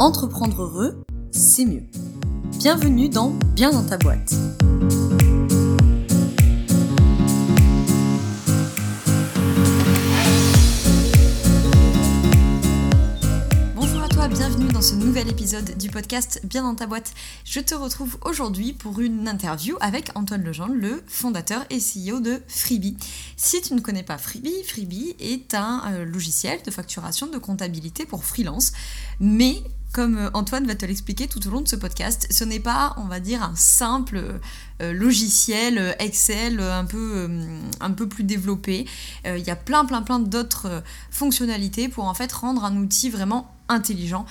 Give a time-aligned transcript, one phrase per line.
[0.00, 1.84] Entreprendre heureux, c'est mieux.
[2.58, 4.34] Bienvenue dans Bien dans ta boîte.
[13.76, 17.14] Bonjour à toi, bienvenue dans ce nouvel épisode du podcast Bien dans ta boîte.
[17.44, 22.42] Je te retrouve aujourd'hui pour une interview avec Antoine Legendre, le fondateur et CEO de
[22.48, 22.96] Freebie.
[23.36, 28.06] Si tu ne connais pas Freebie, Freebie est un euh, logiciel de facturation de comptabilité
[28.06, 28.72] pour freelance,
[29.20, 29.62] mais
[29.94, 32.94] comme euh, Antoine va te l'expliquer tout au long de ce podcast, ce n'est pas,
[32.98, 34.40] on va dire, un simple
[34.82, 37.30] euh, logiciel euh, Excel un peu,
[37.80, 38.86] un peu plus développé.
[39.24, 43.54] Il y a plein, plein, plein d'autres fonctionnalités pour en fait rendre un outil vraiment
[43.68, 44.26] intelligent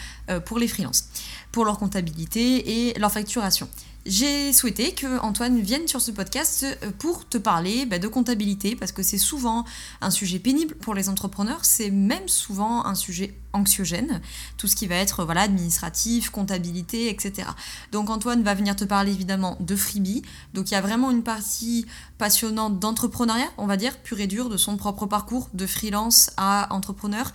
[0.45, 1.05] pour les freelances,
[1.52, 3.70] pour leur comptabilité et leur facturation
[4.05, 8.76] j'ai souhaité que Antoine vienne sur ce podcast euh, pour te parler bah, de comptabilité
[8.76, 9.63] parce que c'est souvent
[10.02, 14.20] un sujet pénible pour les entrepreneurs, c'est même souvent un sujet anxiogène,
[14.57, 17.48] tout ce qui va être voilà administratif, comptabilité, etc.
[17.91, 20.23] Donc Antoine va venir te parler évidemment de Freebie,
[20.54, 21.85] donc il y a vraiment une partie
[22.17, 26.73] passionnante d'entrepreneuriat, on va dire, pur et dur, de son propre parcours de freelance à
[26.73, 27.32] entrepreneur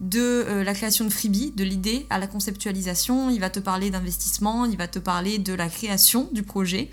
[0.00, 3.30] de euh, la création de Freebie, de l'idée à la conceptualisation.
[3.30, 6.90] Il va te parler d'investissement, il va te parler de la création du projet.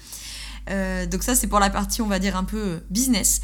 [0.69, 3.41] Euh, donc ça, c'est pour la partie, on va dire, un peu business.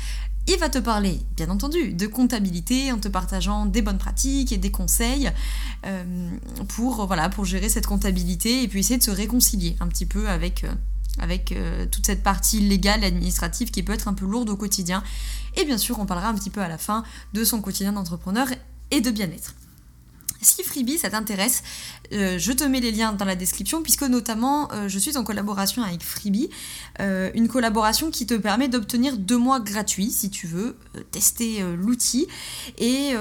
[0.48, 4.58] Il va te parler, bien entendu, de comptabilité en te partageant des bonnes pratiques et
[4.58, 5.32] des conseils
[5.86, 6.04] euh,
[6.70, 10.28] pour, voilà, pour gérer cette comptabilité et puis essayer de se réconcilier un petit peu
[10.28, 10.66] avec,
[11.20, 11.54] avec
[11.92, 15.04] toute cette partie légale et administrative qui peut être un peu lourde au quotidien.
[15.58, 18.48] Et bien sûr, on parlera un petit peu à la fin de son quotidien d'entrepreneur
[18.92, 19.56] et de bien-être.
[20.42, 21.62] Si Freebie, ça t'intéresse,
[22.14, 25.24] euh, je te mets les liens dans la description puisque notamment euh, je suis en
[25.24, 26.50] collaboration avec Freebie,
[27.00, 30.78] euh, une collaboration qui te permet d'obtenir deux mois gratuits si tu veux
[31.12, 32.28] tester l'outil.
[32.80, 33.14] Et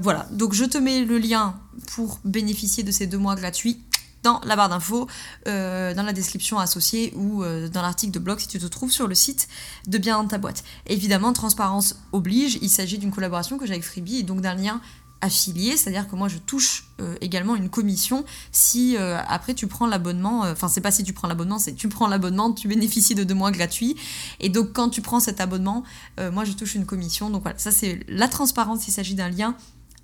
[0.00, 1.58] voilà, donc je te mets le lien
[1.94, 3.80] pour bénéficier de ces deux mois gratuits
[4.22, 5.06] dans la barre d'infos,
[5.44, 9.14] dans la description associée ou dans l'article de blog si tu te trouves sur le
[9.14, 9.46] site
[9.86, 10.64] de Bien dans ta boîte.
[10.86, 14.80] Évidemment, transparence oblige, il s'agit d'une collaboration que j'ai avec Freebie et donc d'un lien
[15.20, 19.86] affilié, c'est-à-dire que moi je touche euh, également une commission si euh, après tu prends
[19.86, 23.14] l'abonnement, euh, enfin c'est pas si tu prends l'abonnement, c'est tu prends l'abonnement, tu bénéficies
[23.14, 23.96] de deux mois gratuits.
[24.40, 25.84] Et donc quand tu prends cet abonnement,
[26.32, 29.56] moi je touche une commission, donc voilà, ça c'est la transparence, il s'agit d'un lien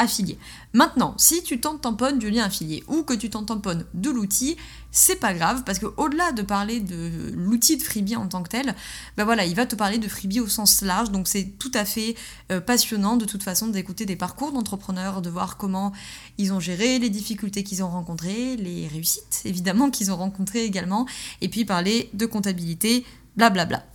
[0.02, 0.38] affilié.
[0.72, 4.56] Maintenant, si tu t'en tamponnes du lien affilié ou que tu t'en tamponnes de l'outil,
[4.90, 8.50] c'est pas grave parce que au-delà de parler de l'outil de Freebie en tant que
[8.50, 8.74] tel,
[9.16, 11.84] ben voilà, il va te parler de Freebie au sens large, donc c'est tout à
[11.84, 12.14] fait
[12.50, 15.92] euh, passionnant de toute façon d'écouter des parcours d'entrepreneurs, de voir comment
[16.36, 21.06] ils ont géré les difficultés qu'ils ont rencontrées, les réussites évidemment qu'ils ont rencontrées également,
[21.40, 23.04] et puis parler de comptabilité,
[23.36, 23.78] blablabla.
[23.78, 23.92] Bla bla.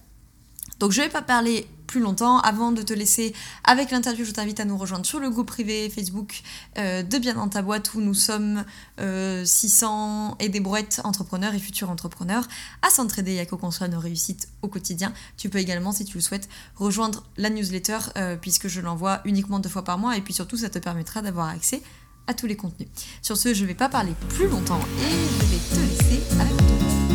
[0.79, 2.39] Donc je vais pas parler plus longtemps.
[2.39, 3.33] Avant de te laisser
[3.63, 6.41] avec l'interview, je t'invite à nous rejoindre sur le groupe privé Facebook
[6.77, 8.63] euh, de Bien dans ta boîte où nous sommes
[8.99, 12.47] 600 euh, et des brouettes entrepreneurs et futurs entrepreneurs
[12.81, 15.13] à s'entraider et à co-construire nos réussites au quotidien.
[15.37, 19.59] Tu peux également, si tu le souhaites, rejoindre la newsletter euh, puisque je l'envoie uniquement
[19.59, 21.81] deux fois par mois et puis surtout ça te permettra d'avoir accès
[22.27, 22.89] à tous les contenus.
[23.21, 27.06] Sur ce, je ne vais pas parler plus longtemps et je vais te laisser avec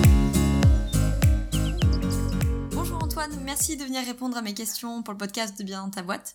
[3.28, 6.34] merci de venir répondre à mes questions pour le podcast de Bien dans ta boîte.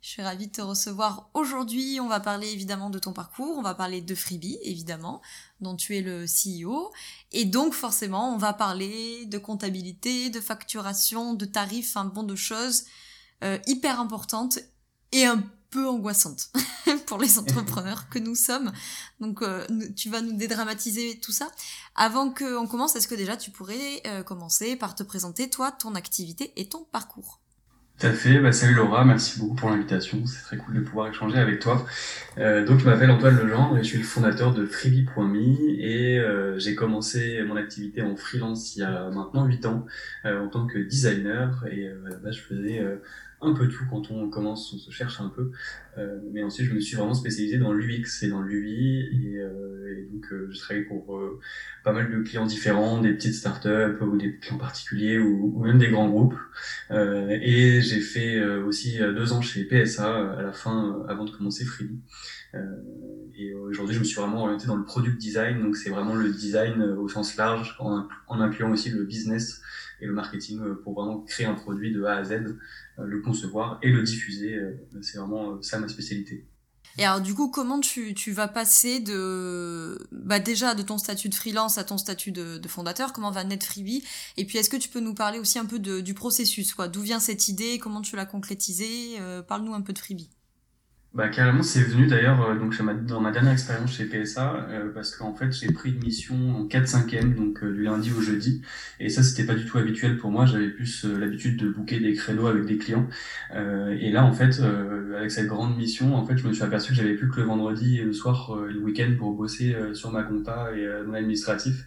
[0.00, 1.98] Je suis ravie de te recevoir aujourd'hui.
[2.00, 5.20] On va parler évidemment de ton parcours, on va parler de Freebie évidemment,
[5.60, 6.92] dont tu es le CEO.
[7.32, 12.36] Et donc forcément, on va parler de comptabilité, de facturation, de tarifs, un bon de
[12.36, 12.84] choses
[13.42, 14.60] euh, hyper importantes
[15.10, 16.50] et un peu angoissante
[17.06, 18.72] pour les entrepreneurs que nous sommes.
[19.20, 19.64] Donc euh,
[19.96, 21.48] tu vas nous dédramatiser tout ça.
[21.94, 25.94] Avant qu'on commence, est-ce que déjà tu pourrais euh, commencer par te présenter toi, ton
[25.94, 27.40] activité et ton parcours?
[27.98, 28.38] Tout à fait.
[28.38, 30.24] Bah, salut Laura, merci beaucoup pour l'invitation.
[30.24, 31.84] C'est très cool de pouvoir échanger avec toi.
[32.38, 36.76] Euh, donc, je m'appelle Antoine Legendre et je suis le fondateur de Freebie.me et j'ai
[36.76, 39.84] commencé mon activité en freelance il y a maintenant 8 ans
[40.24, 41.88] en tant que designer et
[42.22, 42.80] là, je faisais
[43.40, 45.52] un peu tout quand on commence, on se cherche un peu.
[45.96, 49.00] Euh, mais ensuite, je me suis vraiment spécialisé dans l'UX et dans l'UI.
[49.12, 51.38] Et, euh, et, donc, euh, je travaille pour euh,
[51.84, 55.78] pas mal de clients différents, des petites startups ou des clients particuliers ou, ou même
[55.78, 56.36] des grands groupes.
[56.90, 61.64] Euh, et j'ai fait aussi deux ans chez PSA à la fin, avant de commencer
[61.64, 62.00] Freebie.
[63.36, 65.62] et aujourd'hui, je me suis vraiment orienté dans le product design.
[65.62, 69.62] Donc, c'est vraiment le design au sens large, en, en incluant aussi le business
[70.00, 72.56] et le marketing pour vraiment créer un produit de A à Z
[72.98, 74.54] euh, le concevoir et le diffuser.
[74.54, 74.72] Euh,
[75.02, 76.46] c'est vraiment euh, ça ma spécialité.
[76.96, 81.28] Et alors du coup, comment tu, tu vas passer de bah déjà de ton statut
[81.28, 83.12] de freelance à ton statut de, fondateur?
[83.12, 84.02] Comment va naître Freebie?
[84.36, 87.00] Et puis est-ce que tu peux nous parler aussi un peu de, du processus D'où
[87.00, 87.78] vient cette idée?
[87.78, 89.16] Comment tu l'as concrétisée
[89.46, 90.30] Parle-nous un peu de Freebie.
[91.14, 92.76] Bah carrément, c'est venu d'ailleurs euh, donc
[93.06, 96.66] dans ma dernière expérience chez PSA euh, parce qu'en fait j'ai pris une mission en
[96.66, 98.60] 4-5e donc euh, du lundi au jeudi.
[99.00, 100.44] Et ça c'était pas du tout habituel pour moi.
[100.44, 103.08] J'avais plus l'habitude de booker des créneaux avec des clients.
[103.54, 104.60] Et là en fait
[105.16, 107.46] avec cette grande mission en fait je me suis aperçu que j'avais plus que le
[107.46, 111.86] vendredi et le soir et le week-end pour bosser sur ma compta et mon administratif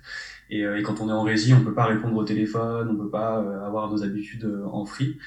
[0.51, 3.09] et, et, quand on est en régie, on peut pas répondre au téléphone, on peut
[3.09, 5.17] pas avoir nos habitudes en free.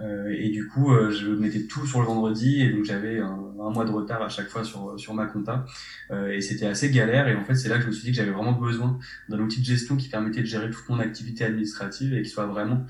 [0.00, 3.36] Euh, et du coup, euh, je mettais tout sur le vendredi et donc j'avais un,
[3.70, 5.64] mois de retard à chaque fois sur, sur ma compta.
[6.10, 7.28] Euh, et c'était assez galère.
[7.28, 8.98] Et en fait, c'est là que je me suis dit que j'avais vraiment besoin
[9.28, 12.46] d'un outil de gestion qui permettait de gérer toute mon activité administrative et qui soit
[12.46, 12.86] vraiment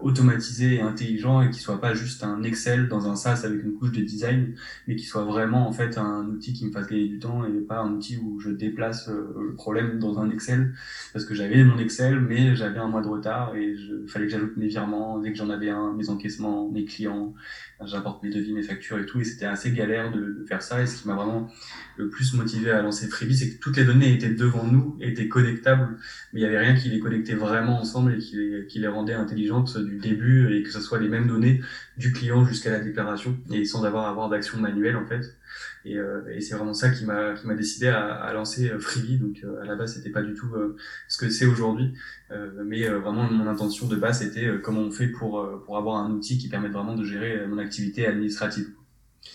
[0.00, 3.74] automatisé et intelligent et qui soit pas juste un Excel dans un SaaS avec une
[3.74, 4.54] couche de design,
[4.86, 7.52] mais qui soit vraiment en fait un outil qui me fasse gagner du temps et
[7.60, 10.74] pas un outil où je déplace le problème dans un Excel
[11.12, 14.32] parce que j'avais mon Excel, mais j'avais un mois de retard et il fallait que
[14.32, 17.34] j'ajoute mes virements dès que j'en avais un mes encaissements, mes clients,
[17.84, 19.20] j'apporte mes devis, mes factures et tout.
[19.20, 20.82] Et c'était assez galère de, faire ça.
[20.82, 21.50] Et ce qui m'a vraiment
[21.96, 25.28] le plus motivé à lancer Freebie, c'est que toutes les données étaient devant nous, étaient
[25.28, 25.96] connectables,
[26.32, 28.88] mais il n'y avait rien qui les connectait vraiment ensemble et qui les, qui les
[28.88, 31.60] rendait intelligentes du début et que ce soit les mêmes données
[31.96, 35.36] du client jusqu'à la déclaration et sans avoir à avoir d'action manuelle en fait.
[35.84, 38.78] Et, euh, et c'est vraiment ça qui m'a qui m'a décidé à, à lancer euh,
[38.78, 39.18] Freebie.
[39.18, 40.48] Donc euh, à la base c'était pas du tout
[41.08, 41.94] ce que c'est aujourd'hui,
[42.64, 46.38] mais vraiment mon intention de base c'était comment on fait pour pour avoir un outil
[46.38, 48.68] qui permette vraiment de gérer mon activité administrative.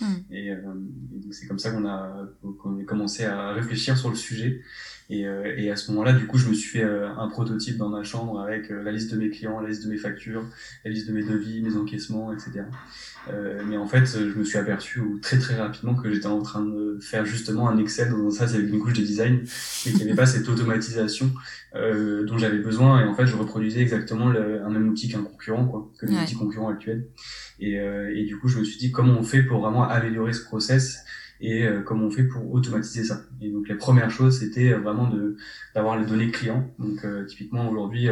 [0.01, 0.05] Hmm.
[0.31, 2.29] Et, et c'est comme ça qu'on a
[2.59, 4.61] qu'on a commencé à réfléchir sur le sujet.
[5.09, 5.21] Et,
[5.57, 8.39] et à ce moment-là, du coup, je me suis fait un prototype dans ma chambre
[8.39, 10.44] avec la liste de mes clients, la liste de mes factures,
[10.85, 12.63] la liste de mes devis, mes encaissements, etc.
[13.31, 16.63] Euh, mais en fait, je me suis aperçu très très rapidement que j'étais en train
[16.63, 19.39] de faire justement un Excel dans un SaaS avec une couche de design,
[19.85, 21.31] mais qu'il n'y avait pas cette automatisation
[21.75, 23.01] euh, dont j'avais besoin.
[23.01, 26.15] Et en fait, je reproduisais exactement le, un même outil qu'un concurrent, quoi, que les
[26.15, 27.07] outils concurrents actuels.
[27.59, 30.33] Et, euh, et, du coup, je me suis dit comment on fait pour vraiment améliorer
[30.33, 31.00] ce process
[31.43, 33.21] et euh, comment on fait pour automatiser ça.
[33.41, 35.37] Et donc, les premières choses, c'était vraiment de
[35.75, 36.67] d'avoir les données clients.
[36.79, 38.09] Donc, euh, typiquement aujourd'hui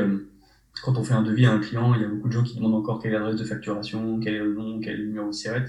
[0.83, 2.55] quand on fait un devis à un client, il y a beaucoup de gens qui
[2.55, 5.27] demandent encore quelle est l'adresse de facturation, quel est le nom, quel est le numéro
[5.27, 5.65] de SIRET.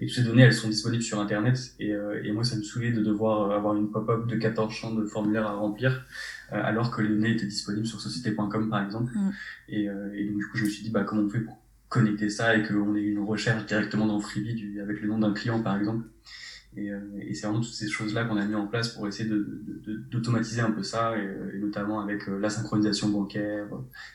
[0.00, 1.74] Et toutes ces données, elles sont disponibles sur Internet.
[1.78, 4.94] Et, euh, et moi, ça me saoulait de devoir avoir une pop-up de 14 champs
[4.94, 6.06] de formulaires à remplir,
[6.52, 9.12] euh, alors que les données étaient disponibles sur société.com, par exemple.
[9.14, 9.30] Mm.
[9.68, 11.58] Et, euh, et, donc, du coup, je me suis dit, bah, comment on fait pour
[11.88, 15.32] connecter ça et qu'on ait une recherche directement dans Freebie du, avec le nom d'un
[15.32, 16.06] client, par exemple.
[16.76, 19.28] Et, euh, et c'est vraiment toutes ces choses-là qu'on a mis en place pour essayer
[20.10, 23.66] d'automatiser un peu ça, et, notamment avec euh, la synchronisation bancaire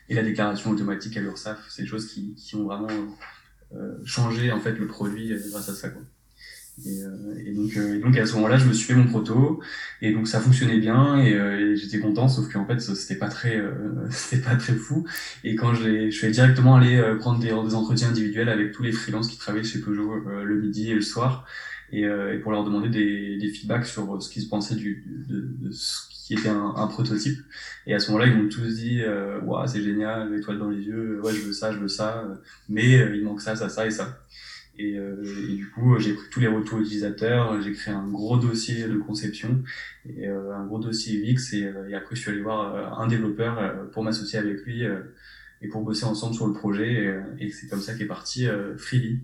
[0.10, 1.60] et la déclaration automatique à l'URSSAF.
[1.70, 2.88] C'est des choses qui, qui ont vraiment
[3.74, 5.90] euh, changé en fait le produit grâce à ça.
[5.90, 6.04] Quoi.
[6.86, 7.00] Et,
[7.46, 9.60] et, donc, et, donc, à ce moment-là, je me suis fait mon proto
[10.02, 12.28] et donc ça fonctionnait bien et, et j'étais content.
[12.28, 13.62] Sauf qu'en fait, c'était pas très,
[14.10, 15.06] c'était pas très fou.
[15.44, 18.92] Et quand je, je suis directement allé prendre des, des, entretiens individuels avec tous les
[18.92, 21.46] freelances qui travaillaient chez Peugeot le midi et le soir
[21.92, 25.68] et, euh, et, pour leur demander des, des, feedbacks sur ce qu'ils pensaient du, de,
[25.68, 27.40] de, ce qui était un, un, prototype.
[27.88, 30.82] Et à ce moment-là, ils m'ont tous dit euh, Waouh, c'est génial, étoile dans les
[30.82, 32.26] yeux, ouais, je veux ça, je veux ça,
[32.70, 34.26] mais euh, il manque ça, ça, ça et ça.
[34.78, 38.38] Et, euh, et, du coup, j'ai pris tous les retours utilisateurs, j'ai créé un gros
[38.38, 39.62] dossier de conception,
[40.06, 43.90] et, euh, un gros dossier UX, et, et, après je suis allé voir un développeur
[43.92, 44.84] pour m'associer avec lui
[45.62, 47.22] et pour bosser ensemble sur le projet.
[47.40, 48.48] Et, c'est comme ça qu'est parti
[48.78, 49.20] Freely.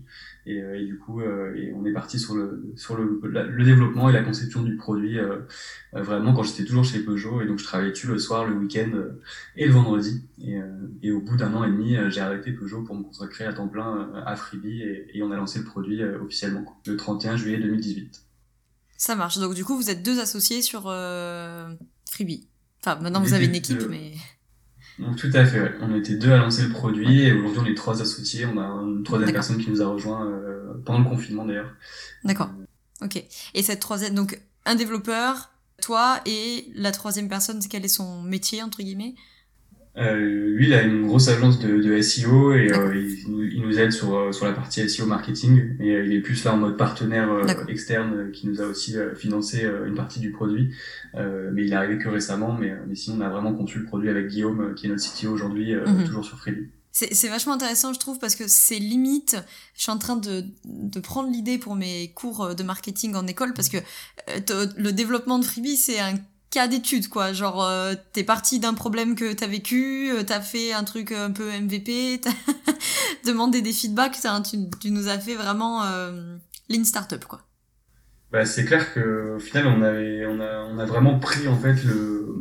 [0.46, 3.64] Et, euh, et, du coup, euh, et on est parti sur le sur le, le,
[3.64, 5.40] développement et la conception du produit euh,
[5.92, 8.90] vraiment quand j'étais toujours chez Peugeot et donc je travaillais dessus le soir, le week-end
[9.56, 10.24] et le vendredi.
[10.40, 10.58] Et,
[11.02, 13.68] et au bout d'un an et demi, j'ai arrêté Peugeot pour me consacrer à temps
[13.68, 18.22] plein à Freebie et, et on a lancé le produit officiellement le 31 juillet 2018.
[18.96, 19.38] Ça marche.
[19.38, 20.84] Donc du coup, vous êtes deux associés sur
[22.10, 22.48] Freebie.
[22.80, 24.12] Enfin, maintenant vous avez une équipe, mais
[25.16, 28.00] tout à fait, on était deux à lancer le produit et aujourd'hui on est trois
[28.02, 28.46] associés.
[28.46, 31.74] On a une troisième personne qui nous a rejoint euh, pendant le confinement d'ailleurs.
[32.24, 32.50] D'accord.
[33.02, 33.22] Ok.
[33.54, 35.50] Et cette troisième, donc un développeur,
[35.80, 39.14] toi et la troisième personne, quel est son métier entre guillemets?
[39.14, 39.37] euh,
[39.98, 43.90] lui, il a une grosse agence de, de SEO et euh, il, il, nous aide
[43.90, 45.76] sur, euh, sur la partie SEO marketing.
[45.80, 47.28] Et euh, il est plus là en mode partenaire
[47.68, 50.74] externe qui nous a aussi financé une partie du produit.
[51.14, 52.56] mais il est arrivé que récemment.
[52.58, 55.32] Mais, mais sinon, on a vraiment conçu le produit avec Guillaume, qui est notre CTO
[55.32, 56.04] aujourd'hui, mhm.
[56.04, 56.68] toujours sur Freebie.
[56.92, 59.36] C'est vachement intéressant, je trouve, parce que c'est limite.
[59.74, 63.52] Je suis en train de, de prendre l'idée pour mes cours de marketing en école,
[63.54, 63.78] parce que
[64.26, 66.14] le développement de Freebie, c'est un
[66.50, 67.32] cas d'étude quoi.
[67.32, 71.30] Genre euh, t'es parti d'un problème que t'as vécu euh, t'as fait un truc un
[71.30, 72.30] peu MVP t'as
[73.26, 76.36] demandé des feedbacks tu, tu, nous as fait vraiment euh,
[76.68, 77.42] lean startup quoi.
[78.30, 81.56] Bah c'est clair que au final on avait on a on a vraiment pris en
[81.56, 82.34] fait le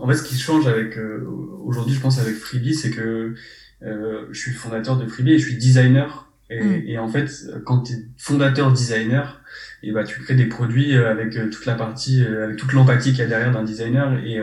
[0.00, 1.24] en fait ce qui change avec euh,
[1.64, 3.34] aujourd'hui je pense avec Freebie c'est que
[3.80, 6.26] je suis le fondateur de Freebie et je suis designer.
[6.50, 6.82] Et, mm.
[6.86, 7.30] et en fait
[7.64, 9.42] quand t'es fondateur designer
[9.82, 13.22] et bah tu crées des produits avec toute la partie, avec toute l'empathie qu'il y
[13.22, 14.18] a derrière d'un designer.
[14.24, 14.40] Et,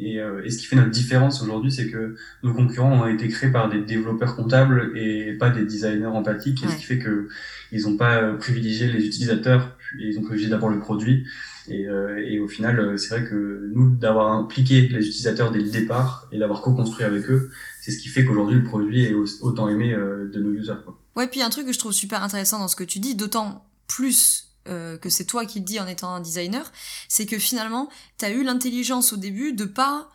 [0.00, 3.50] et, et, ce qui fait notre différence aujourd'hui, c'est que nos concurrents ont été créés
[3.50, 7.28] par des développeurs comptables et pas des designers empathiques, et ce qui fait que
[7.72, 11.24] ils n'ont pas privilégié les utilisateurs, ils ont privilégié d'abord le produit.
[11.68, 15.58] Et, euh, et au final, euh, c'est vrai que nous, d'avoir impliqué les utilisateurs dès
[15.58, 17.50] le départ et d'avoir co-construit avec eux,
[17.80, 20.80] c'est ce qui fait qu'aujourd'hui le produit est autant aimé euh, de nos users.
[20.84, 20.98] Quoi.
[21.16, 23.66] Ouais, puis un truc que je trouve super intéressant dans ce que tu dis, d'autant
[23.88, 26.70] plus que c'est toi qui le dis en étant un designer,
[27.08, 30.08] c'est que finalement, tu as eu l'intelligence au début de pas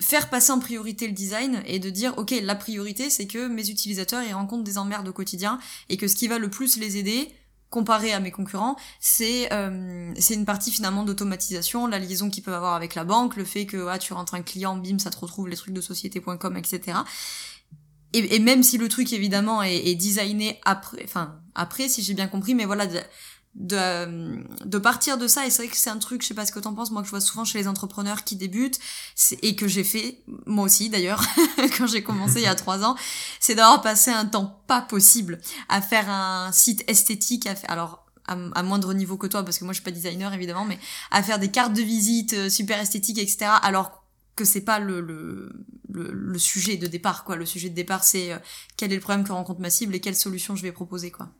[0.00, 3.68] faire passer en priorité le design et de dire ok la priorité c'est que mes
[3.68, 6.98] utilisateurs ils rencontrent des emmerdes au quotidien et que ce qui va le plus les
[6.98, 7.28] aider
[7.70, 12.54] comparé à mes concurrents, c'est euh, c'est une partie finalement d'automatisation, la liaison qu'ils peuvent
[12.54, 15.18] avoir avec la banque, le fait que ah, tu rentres un client, bim, ça te
[15.18, 16.98] retrouve les trucs de société.com, etc.
[18.14, 22.54] Et, même si le truc évidemment est designé après, enfin après si j'ai bien compris,
[22.54, 22.86] mais voilà,
[23.58, 25.46] de, de partir de ça.
[25.46, 27.02] Et c'est vrai que c'est un truc je sais pas ce que t'en penses moi
[27.02, 28.78] que je vois souvent chez les entrepreneurs qui débutent
[29.42, 31.24] et que j'ai fait moi aussi d'ailleurs
[31.76, 32.96] quand j'ai commencé il y a trois ans
[33.40, 38.92] c'est d'avoir passé un temps pas possible à faire un site esthétique alors à, moindre
[38.92, 40.78] niveau que toi parce que moi je suis pas designer évidemment mais
[41.10, 44.04] à faire des cartes de visite euh, super esthétiques etc alors
[44.36, 45.50] que c'est pas le, le,
[45.88, 47.34] le, sujet de départ quoi.
[47.34, 48.38] Le sujet de départ c'est euh,
[48.76, 51.30] quel est le problème que rencontre ma cible et quelle solution je vais proposer quoi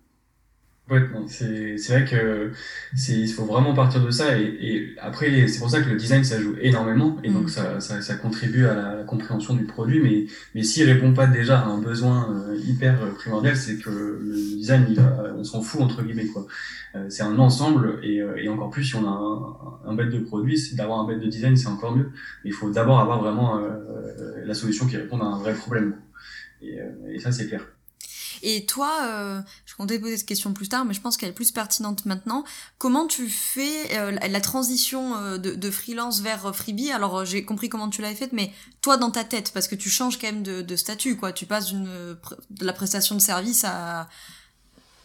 [0.90, 2.50] Ouais, c'est c'est vrai que
[2.97, 5.97] c'est il faut vraiment partir de ça et, et après c'est pour ça que le
[5.97, 7.49] design ça joue énormément et donc mm.
[7.49, 10.00] ça, ça, ça contribue à la, compréhension du produit.
[10.00, 14.35] Mais mais s'il répond pas déjà à un besoin euh, hyper primordial c'est que le
[14.57, 14.99] design il
[15.37, 16.47] on s'en fout entre guillemets quoi.
[16.95, 20.11] Euh, c'est un ensemble et, euh, et encore plus si on a un, un bête
[20.11, 22.11] de produit c'est d'avoir un bête de design c'est encore mieux.
[22.45, 23.61] Il faut d'abord avoir vraiment
[24.42, 25.97] la solution qui répond à un vrai problème
[26.62, 26.78] et,
[27.11, 27.66] et ça c'est clair
[28.42, 31.35] et toi, euh, je comptais poser cette question plus tard, mais je pense qu'elle est
[31.35, 32.45] plus pertinente maintenant.
[32.78, 36.90] Comment tu fais euh, la transition euh, de, de, freelance vers freebie?
[36.90, 39.90] Alors j'ai compris comment tu l'avais faite, mais toi dans ta tête, parce que tu
[39.90, 41.33] changes quand même de, de statut, quoi.
[41.33, 44.09] Tu passes d'une de la prestation de service à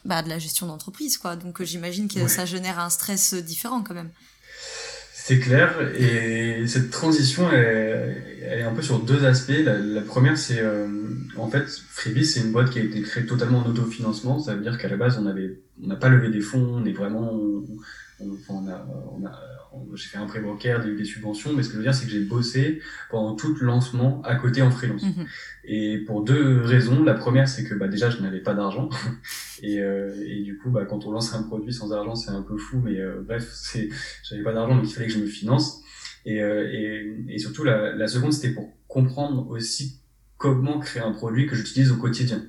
[0.06, 1.36] bah, de la gestion d'entreprise, quoi.
[1.36, 4.12] Donc j'imagine que ça génère un stress différent quand même.
[5.26, 9.54] C'est clair, et cette transition, elle, est un peu sur deux aspects.
[9.64, 10.86] La, première, c'est euh,
[11.38, 14.40] en fait, Freebie, c'est une boîte qui a été créée totalement en autofinancement.
[14.40, 16.84] Ça veut dire qu'à la base, on avait, on n'a pas levé des fonds, on
[16.84, 17.40] est vraiment,
[18.20, 19.32] on a, on a
[19.96, 22.06] j'ai fait un prêt bancaire, des, des subventions, mais ce que je veux dire, c'est
[22.06, 25.04] que j'ai bossé pendant tout le lancement à côté en freelance.
[25.04, 25.26] Mhm.
[25.66, 27.04] Et pour deux raisons.
[27.04, 28.90] La première, c'est que bah, déjà, je n'avais pas d'argent.
[29.64, 32.42] et, euh, et du coup, bah, quand on lance un produit sans argent, c'est un
[32.42, 33.90] peu fou, mais euh, bref, c'est,
[34.24, 35.82] j'avais pas d'argent, donc il fallait que je me finance.
[36.26, 40.00] Et, euh, et, et surtout, la, la seconde, c'était pour comprendre aussi
[40.44, 42.44] comment créer un produit que j'utilise au quotidien.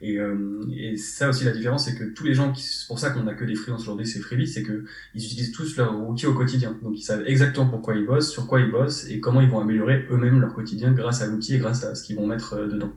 [0.00, 3.00] Et, euh, et ça aussi la différence, c'est que tous les gens qui, c'est pour
[3.00, 4.84] ça qu'on a que des freelances aujourd'hui, c'est Freebie, c'est que
[5.16, 6.78] ils utilisent tous leur outil au quotidien.
[6.80, 9.58] Donc ils savent exactement pourquoi ils bossent, sur quoi ils bossent et comment ils vont
[9.58, 12.68] améliorer eux-mêmes leur quotidien grâce à l'outil et grâce à ce qu'ils vont mettre euh,
[12.68, 12.92] dedans.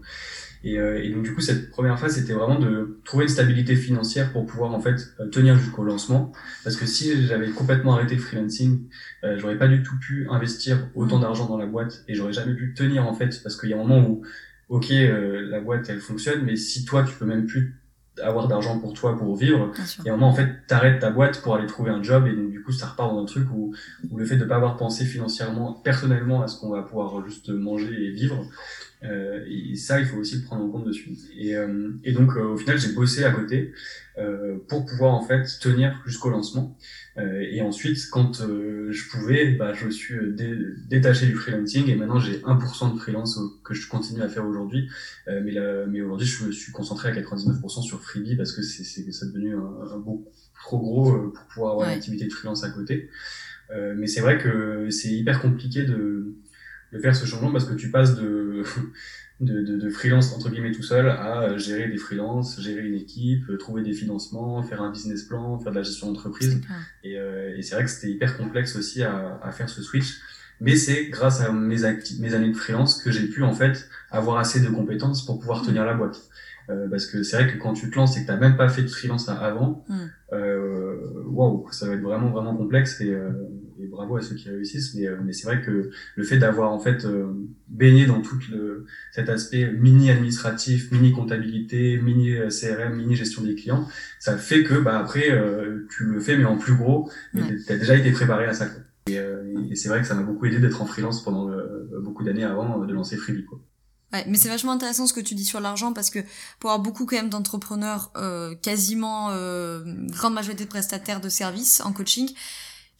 [0.63, 3.75] Et, euh, et, donc du coup, cette première phase, c'était vraiment de trouver une stabilité
[3.75, 6.31] financière pour pouvoir en fait euh, tenir jusqu'au lancement.
[6.63, 8.87] Parce que si j'avais complètement arrêté le freelancing,
[9.23, 12.55] euh, j'aurais pas du tout pu investir autant d'argent dans la boîte et j'aurais jamais
[12.55, 13.41] pu tenir en fait.
[13.43, 14.23] Parce qu'il y a un moment où,
[14.69, 17.83] ok, la boîte elle fonctionne, mais si toi tu peux même plus
[18.21, 19.71] avoir d'argent pour toi pour vivre
[20.05, 22.51] et un moment en fait t'arrêtes ta boîte pour aller trouver un job et donc
[22.51, 23.73] du coup ça repart dans un truc où,
[24.11, 27.49] où le fait de pas avoir pensé financièrement personnellement à ce qu'on va pouvoir juste
[27.49, 28.45] manger et vivre
[29.03, 31.11] euh, et ça, il faut aussi le prendre en compte dessus.
[31.37, 33.73] Et, euh, et donc, euh, au final, j'ai bossé à côté
[34.67, 36.77] pour pouvoir en fait tenir jusqu'au lancement.
[37.17, 40.15] et ensuite, quand je pouvais, bah, je me suis
[40.87, 44.87] détaché du freelancing et maintenant j'ai 1% de freelance que je continue à faire aujourd'hui.
[45.25, 48.83] mais là, mais aujourd'hui, je me suis concentré à 99% sur Freebie parce que c'est
[48.83, 50.29] c'est devenu un, un beaucoup
[50.61, 53.09] trop gros pour pouvoir avoir une activité de freelance à côté.
[53.95, 56.35] mais c'est vrai que c'est hyper compliqué de
[56.93, 58.63] de faire ce changement parce que tu passes de,
[59.39, 63.45] de, de, de, freelance entre guillemets tout seul à gérer des freelances, gérer une équipe,
[63.57, 66.61] trouver des financements, faire un business plan, faire de la gestion d'entreprise.
[67.03, 70.19] Et, euh, et c'est vrai que c'était hyper complexe aussi à, à faire ce switch.
[70.61, 71.77] Mais c'est grâce à mes,
[72.19, 75.63] mes années de freelance que j'ai pu en fait avoir assez de compétences pour pouvoir
[75.63, 76.21] tenir la boîte.
[76.69, 78.69] Euh, parce que c'est vrai que quand tu te lances et que t'as même pas
[78.69, 79.95] fait de freelance avant, mm.
[80.33, 80.95] euh,
[81.25, 83.31] waouh, ça va être vraiment vraiment complexe et, euh,
[83.81, 84.95] et bravo à ceux qui réussissent.
[84.95, 87.33] Mais, euh, mais c'est vrai que le fait d'avoir en fait euh,
[87.67, 93.55] baigné dans tout le, cet aspect mini administratif, mini comptabilité, mini CRM, mini gestion des
[93.55, 93.87] clients,
[94.19, 95.29] ça fait que bah après
[95.89, 98.67] tu le fais mais en plus gros, mais t'as déjà été préparé à ça.
[99.07, 99.15] Et,
[99.69, 101.49] et c'est vrai que ça m'a beaucoup aidé d'être en freelance pendant
[102.01, 103.45] beaucoup d'années avant de lancer Freebie.
[103.45, 103.59] Quoi.
[104.13, 106.19] Ouais, mais c'est vachement intéressant ce que tu dis sur l'argent parce que
[106.59, 111.81] pour avoir beaucoup quand même d'entrepreneurs, euh, quasiment euh, grande majorité de prestataires de services
[111.81, 112.29] en coaching,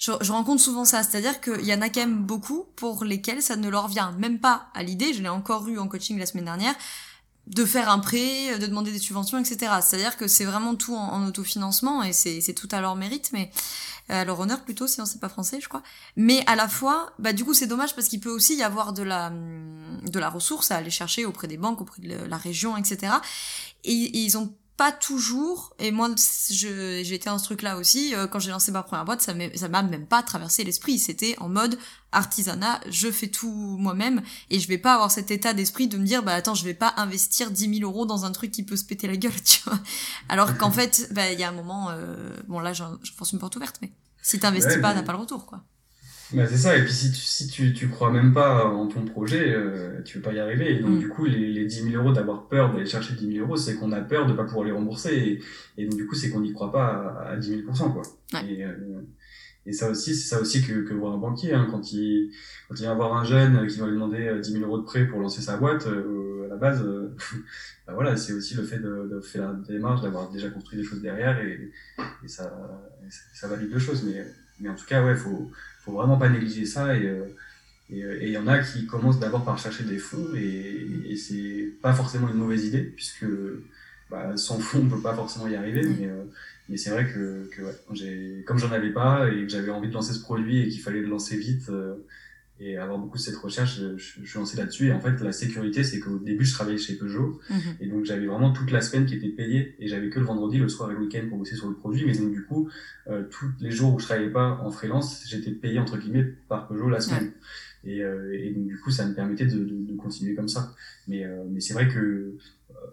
[0.03, 3.55] je, rencontre souvent ça, c'est-à-dire qu'il y en a quand même beaucoup pour lesquels ça
[3.55, 6.45] ne leur vient même pas à l'idée, je l'ai encore eu en coaching la semaine
[6.45, 6.75] dernière,
[7.47, 9.71] de faire un prêt, de demander des subventions, etc.
[9.81, 13.49] C'est-à-dire que c'est vraiment tout en, en autofinancement et c'est tout à leur mérite, mais
[14.09, 15.83] euh, à leur honneur plutôt, si on sait pas français, je crois.
[16.17, 18.91] Mais à la fois, bah du coup c'est dommage parce qu'il peut aussi y avoir
[18.91, 22.75] de la de la ressource à aller chercher auprès des banques, auprès de la région,
[22.75, 23.13] etc.
[23.85, 26.09] Et, et ils ont pas toujours, et moi
[26.49, 29.81] j'ai été dans ce truc-là aussi, euh, quand j'ai lancé ma première boîte, ça m'a
[29.81, 31.79] même pas traversé l'esprit, c'était en mode
[32.11, 36.05] artisanat, je fais tout moi-même, et je vais pas avoir cet état d'esprit de me
[36.05, 38.75] dire, bah attends, je vais pas investir 10 000 euros dans un truc qui peut
[38.75, 39.79] se péter la gueule, tu vois.
[40.27, 42.83] Alors qu'en fait, bah il y a un moment, euh, bon là je
[43.17, 45.63] pense une porte ouverte, mais si t'investis pas, t'as pas le retour, quoi.
[46.33, 49.05] Bah, c'est ça, et puis si tu, si tu, tu crois même pas en ton
[49.05, 50.75] projet, euh, tu veux pas y arriver.
[50.75, 50.99] Et donc, mm.
[50.99, 53.75] du coup, les, les 10 000 euros, d'avoir peur d'aller chercher 10 000 euros, c'est
[53.75, 55.15] qu'on a peur de pas pouvoir les rembourser.
[55.77, 57.61] Et, et donc, du coup, c'est qu'on n'y croit pas à, à 10 000
[57.91, 58.01] quoi.
[58.49, 58.71] Et, euh,
[59.65, 61.53] et ça aussi, c'est ça aussi que, que voit un banquier.
[61.53, 62.31] Hein, quand, il,
[62.67, 64.85] quand il vient voir un jeune qui va lui demander 10 euh, 000 euros de
[64.85, 66.83] prêt pour lancer sa boîte, euh, à la base,
[67.87, 70.83] bah voilà, c'est aussi le fait de, de faire la démarche, d'avoir déjà construit des
[70.83, 71.71] choses derrière, et,
[72.23, 72.51] et ça,
[73.33, 74.03] ça valide deux choses.
[74.03, 74.25] Mais,
[74.59, 75.51] mais en tout cas, ouais, faut
[75.83, 77.25] faut vraiment pas négliger ça et euh,
[77.91, 81.15] euh, et il y en a qui commencent d'abord par chercher des fonds et, et
[81.15, 83.25] c'est pas forcément une mauvaise idée puisque
[84.09, 85.83] bah, sans fonds on peut pas forcément y arriver.
[85.83, 86.23] Mais, euh,
[86.69, 89.89] mais c'est vrai que, que ouais, j'ai comme j'en avais pas et que j'avais envie
[89.89, 91.69] de lancer ce produit et qu'il fallait le lancer vite
[92.65, 94.87] et avoir beaucoup de cette recherche, je, je, suis lancé là-dessus.
[94.87, 97.39] Et en fait, la sécurité, c'est qu'au début, je travaillais chez Peugeot.
[97.49, 97.57] Mhm.
[97.81, 99.75] Et donc, j'avais vraiment toute la semaine qui était payée.
[99.79, 102.05] Et j'avais que le vendredi, le soir et le week-end pour bosser sur le produit.
[102.05, 102.69] Mais donc, du coup,
[103.07, 106.67] euh, tous les jours où je travaillais pas en freelance, j'étais payé, entre guillemets, par
[106.67, 107.31] Peugeot la semaine.
[107.83, 110.73] Et, euh, et, donc, du coup, ça me permettait de, de, de continuer comme ça.
[111.07, 112.37] Mais, euh, mais c'est vrai que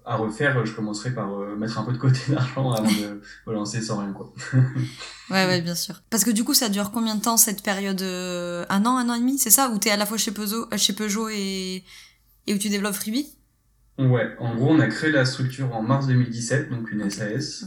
[0.04, 3.52] à refaire, je commencerai par euh, mettre un peu de côté d'argent avant de me
[3.52, 4.32] lancer sans rien, quoi.
[5.30, 6.02] ouais, ouais, bien sûr.
[6.10, 9.08] Parce que du coup, ça dure combien de temps cette période euh, Un an, un
[9.08, 9.70] an et demi, c'est ça?
[9.70, 11.84] Où t'es à la fois chez Peugeot, euh, chez Peugeot et,
[12.46, 13.28] et où tu développes Freebie?
[13.98, 17.66] Ouais, en gros, on a créé la structure en mars 2017, donc une SAS.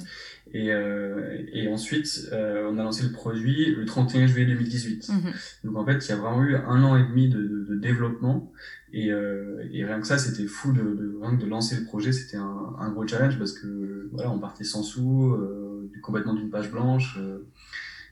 [0.53, 5.09] Et, euh, et ensuite, euh, on a lancé le produit le 31 juillet 2018.
[5.09, 5.33] Mhm.
[5.63, 7.75] Donc en fait, il y a vraiment eu un an et demi de, de, de
[7.79, 8.51] développement.
[8.93, 12.13] Et, euh, et, rien que ça, c'était fou de, de, de lancer le projet.
[12.13, 16.51] C'était un, un, gros challenge parce que voilà, on partait sans sous, euh, complètement d'une
[16.51, 17.17] page blanche.
[17.17, 17.39] Euh,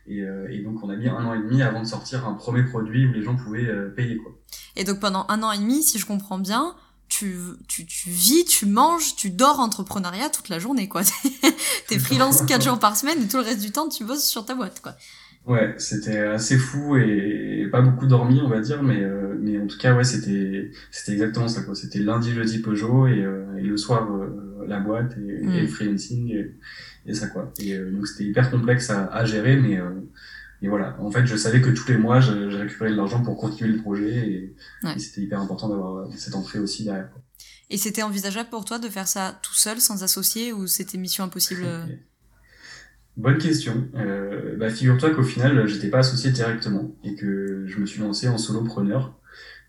[0.08, 2.34] et, euh, et, donc on a mis un an et demi avant de sortir un
[2.34, 4.18] premier produit où les gens pouvaient payer.
[4.18, 4.32] Quoi.
[4.76, 6.76] Et donc pendant un an et demi, si je comprends bien,
[7.08, 11.04] tu, tu, tu vis, tu manges, tu dors entrepreneuriat toute la journée, quoi.
[11.90, 14.46] T'es freelance 4 jours par semaine et tout le reste du temps, tu bosses sur
[14.46, 14.96] ta boîte, quoi.
[15.48, 19.66] Ouais, c'était assez fou et pas beaucoup dormi, on va dire, mais, euh, mais en
[19.66, 21.74] tout cas, ouais, c'était, c'était exactement ça, quoi.
[21.74, 25.52] C'était lundi, jeudi Peugeot et, euh, et le soir, euh, la boîte et, mm.
[25.52, 26.56] et le freelancing et,
[27.08, 27.52] et, ça, quoi.
[27.60, 29.80] Et donc, c'était hyper complexe à, à gérer, mais,
[30.62, 33.36] et voilà, en fait, je savais que tous les mois, je, récupérais de l'argent pour
[33.36, 34.56] continuer le projet et,
[35.00, 37.10] c'était hyper important d'avoir cette entrée aussi derrière.
[37.72, 41.24] Et c'était envisageable pour toi de faire ça tout seul, sans associé, ou c'était mission
[41.24, 41.66] impossible
[43.18, 43.90] Bonne question.
[43.96, 48.28] Euh, bah, figure-toi qu'au final, j'étais pas associé directement et que je me suis lancé
[48.28, 49.20] en solopreneur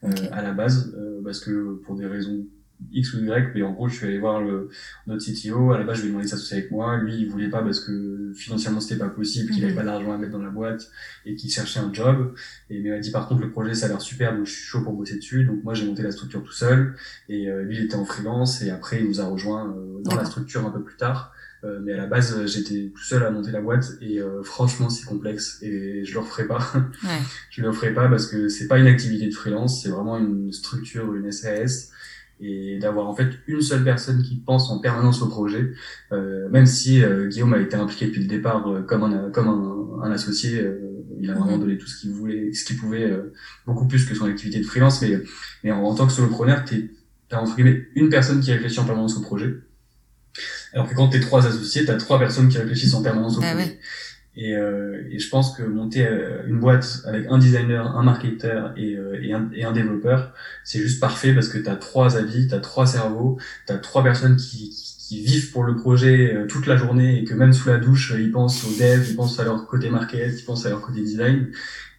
[0.04, 2.46] euh, à la base euh, parce que pour des raisons
[2.90, 4.68] X ou Y, mais en gros, je suis allé voir le,
[5.06, 5.72] notre CTO.
[5.72, 6.96] À la base, je lui ai demandé de s'associer avec moi.
[6.96, 9.78] Lui, il voulait pas parce que financièrement, c'était pas possible, qu'il avait mhm.
[9.78, 10.90] pas d'argent à mettre dans la boîte
[11.24, 12.34] et qu'il cherchait un job.
[12.70, 14.64] Et il m'a dit, par contre, le projet, ça a l'air super, donc je suis
[14.64, 15.44] chaud pour bosser dessus.
[15.44, 16.94] Donc moi, j'ai monté la structure tout seul.
[17.28, 20.16] Et euh, lui, il était en freelance et après, il nous a rejoint euh, dans
[20.16, 21.32] la structure un peu plus tard.
[21.64, 25.06] Euh, mais à la base, j'étais tout seul à monter la boîte et franchement, c'est
[25.06, 26.58] complexe et je le referai pas.
[27.04, 27.20] Ouais.
[27.50, 30.52] je le referai pas parce que c'est pas une activité de freelance, c'est vraiment une
[30.52, 31.90] structure, une SAS
[32.40, 35.72] et d'avoir en fait une seule personne qui pense en permanence au projet,
[36.10, 39.48] euh, même si euh, Guillaume a été impliqué depuis le départ euh, comme un comme
[39.48, 40.78] un, un associé, euh,
[41.20, 43.32] il a vraiment donné tout ce qu'il voulait, ce qu'il pouvait, euh,
[43.64, 45.20] beaucoup plus que son activité de freelance, mais
[45.62, 46.90] mais en, en tant que solopreneur, t'es
[47.28, 49.54] t'as entre guillemets une personne qui réfléchit en permanence au projet,
[50.72, 53.52] alors que quand t'es trois associés, t'as trois personnes qui réfléchissent en permanence au bah
[53.52, 53.78] projet.
[54.34, 58.72] Et, euh, et, je pense que monter euh, une boîte avec un designer, un marketeur
[58.78, 60.32] et, euh, et, un, et un, développeur,
[60.64, 63.78] c'est juste parfait parce que tu as trois avis, tu as trois cerveaux, tu as
[63.78, 67.52] trois personnes qui, qui, vivent pour le projet euh, toute la journée et que même
[67.52, 70.64] sous la douche, ils pensent au dev, ils pensent à leur côté market, ils pensent
[70.64, 71.50] à leur côté design.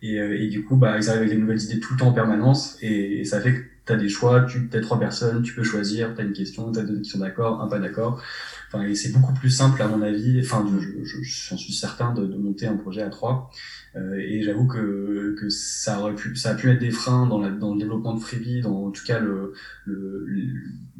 [0.01, 2.13] Et, et du coup, bah, ils arrivent avec des nouvelles idées tout le temps en
[2.13, 6.13] permanence et, ça fait que as des choix, tu as trois personnes, tu peux choisir,
[6.15, 8.21] tu as une question, tu as deux qui sont d'accord, un pas d'accord.
[8.67, 12.13] Enfin, et c'est beaucoup plus simple à mon avis, enfin, je, je, j'en suis certain
[12.13, 13.51] de, de, monter un projet à trois.
[13.95, 17.39] Euh, et j'avoue que, que ça aurait pu, ça a pu être des freins dans,
[17.39, 19.53] la, dans le développement de Freebie, dans en tout cas le,
[19.85, 20.43] le, le,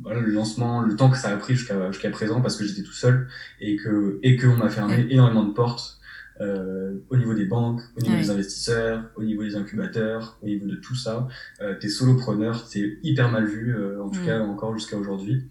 [0.02, 2.84] voilà, le lancement, le temps que ça a pris jusqu'à jusqu'à présent parce que j'étais
[2.84, 3.28] tout seul
[3.60, 6.00] et que et qu'on m'a fermé énormément de portes
[6.41, 10.67] euh, au niveau des banques, au niveau des investisseurs, au niveau des incubateurs, au niveau
[10.67, 11.28] de tout ça.
[11.62, 14.26] Euh, t'es solopreneur, c'est hyper mal vu, euh, en tout mm.
[14.26, 15.43] cas encore jusqu'à aujourd'hui.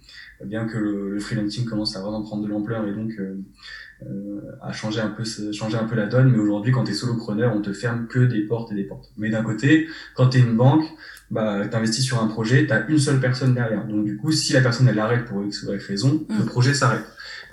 [0.44, 3.36] Bien que le, le, freelancing commence à vraiment prendre de l'ampleur et donc euh,
[4.06, 7.54] euh, à changer un peu changer un peu la donne, mais aujourd'hui quand t'es solopreneur,
[7.54, 9.12] on te ferme que des portes et des portes.
[9.16, 10.84] Mais d'un côté, quand t'es une banque,
[11.30, 13.86] bah, t'investis sur un projet, t'as une seule personne derrière.
[13.86, 16.38] Donc du coup, si la personne elle arrête pour X ou Y raison, mm.
[16.38, 17.04] le projet s'arrête.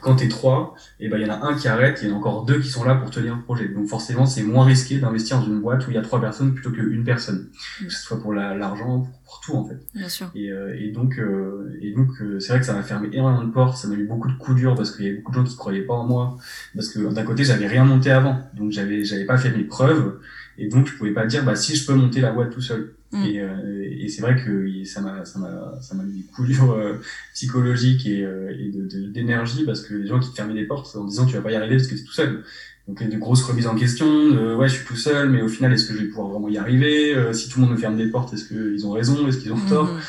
[0.02, 2.12] Quand t'es trois, et eh ben il y en a un qui arrête, il y
[2.12, 3.68] en a encore deux qui sont là pour tenir le projet.
[3.68, 6.54] Donc forcément, c'est moins risqué d'investir dans une boîte où il y a trois personnes
[6.54, 7.50] plutôt qu'une personne,
[7.82, 7.86] mm.
[7.86, 9.78] que ce soit pour l'argent, pour, pour, tout en fait.
[9.94, 10.32] Bien sûr.
[10.36, 13.44] Et, euh, et donc, euh, et donc, euh, c'est vrai que ça m'a fermé énormément
[13.44, 15.38] de portes, ça m'a eu beaucoup de coups durs parce qu'il y avait beaucoup de
[15.38, 16.38] gens qui croyaient pas en moi,
[16.76, 20.20] parce que d'un côté, j'avais rien monté avant, donc j'avais, j'avais pas fait mes preuves,
[20.60, 22.94] et donc je pouvais pas dire, bah si je peux monter la boîte tout seul.
[23.12, 23.26] Mm.
[23.26, 26.50] Et, euh, et c'est vrai que ça m'a ça m'a ça m'a mis des coups
[26.50, 27.02] durs euh,
[27.34, 28.72] psychologiques et, euh, et
[29.10, 31.52] d'énergie parce que les gens qui te fermaient les portes en disant tu vas pas
[31.52, 32.44] y arriver parce que tu es tout seul.
[32.88, 35.72] Donc de grosses remises en question, de, ouais je suis tout seul, mais au final
[35.74, 37.16] est-ce que je vais pouvoir vraiment y arriver?
[37.34, 39.28] Si tout le monde me ferme des portes, est-ce qu'ils ont raison?
[39.28, 39.86] Est-ce qu'ils ont tort?
[39.94, 40.00] mm.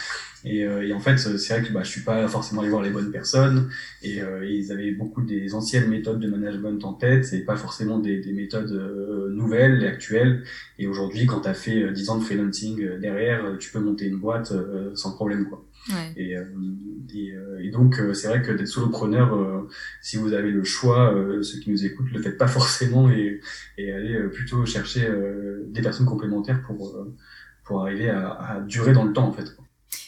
[0.45, 2.83] Et, euh, et, en fait, c'est vrai que bah, je suis pas forcément allé voir
[2.83, 3.69] les bonnes personnes
[4.03, 7.99] et, euh, ils avaient beaucoup des anciennes méthodes de management en tête et pas forcément
[7.99, 10.45] des, des méthodes euh, nouvelles et actuelles.
[10.79, 14.17] Et aujourd'hui, quand tu as fait 10 ans de freelancing derrière, tu peux monter une
[14.17, 14.53] boîte
[14.95, 15.47] sans problème.
[15.47, 15.63] quoi.
[15.91, 16.13] Ouais.
[16.17, 16.37] Et,
[17.15, 19.67] et, et, donc, c'est vrai que d'être solopreneur,
[20.01, 23.41] si vous avez le choix, ceux qui nous écoutent, le faites pas forcément et,
[23.77, 25.07] et allez plutôt chercher
[25.67, 26.97] des personnes complémentaires pour,
[27.65, 29.55] pour arriver à, à durer dans le temps en fait.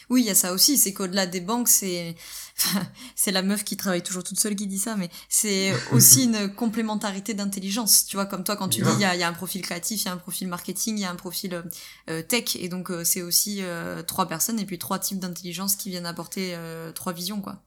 [0.09, 2.15] Oui, il y a ça aussi, c'est qu'au-delà des banques, c'est
[3.15, 6.53] c'est la meuf qui travaille toujours toute seule qui dit ça, mais c'est aussi une
[6.53, 8.05] complémentarité d'intelligence.
[8.05, 10.01] Tu vois, comme toi, quand tu dis, il y a, y a, un profil créatif,
[10.03, 11.63] il y a un profil marketing, il y a un profil
[12.09, 15.75] euh, tech, et donc euh, c'est aussi euh, trois personnes et puis trois types d'intelligence
[15.75, 16.55] qui viennent apporter
[16.95, 17.63] trois visions, quoi.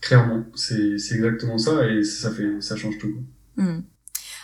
[0.00, 3.24] Clairement, c'est exactement ça, et ça fait ça change tout.
[3.56, 3.80] Mmh.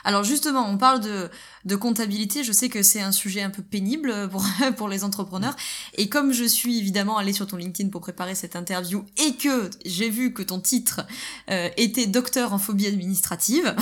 [0.05, 1.31] Alors justement, on parle de,
[1.65, 2.45] de comptabilité.
[2.45, 4.45] Je sais que c'est un sujet un peu pénible pour,
[4.77, 5.57] pour les entrepreneurs.
[5.95, 9.71] Et comme je suis évidemment allée sur ton LinkedIn pour préparer cette interview et que
[9.85, 11.07] j'ai vu que ton titre
[11.51, 13.75] euh, était docteur en phobie administrative,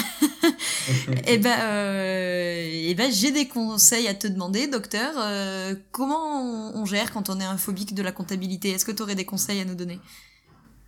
[1.09, 5.14] et eh ben, euh, et eh ben j'ai des conseils à te demander, docteur.
[5.18, 8.70] Euh, comment on, on gère quand on est un phobique de la comptabilité?
[8.70, 10.00] Est-ce que tu aurais des conseils à nous donner?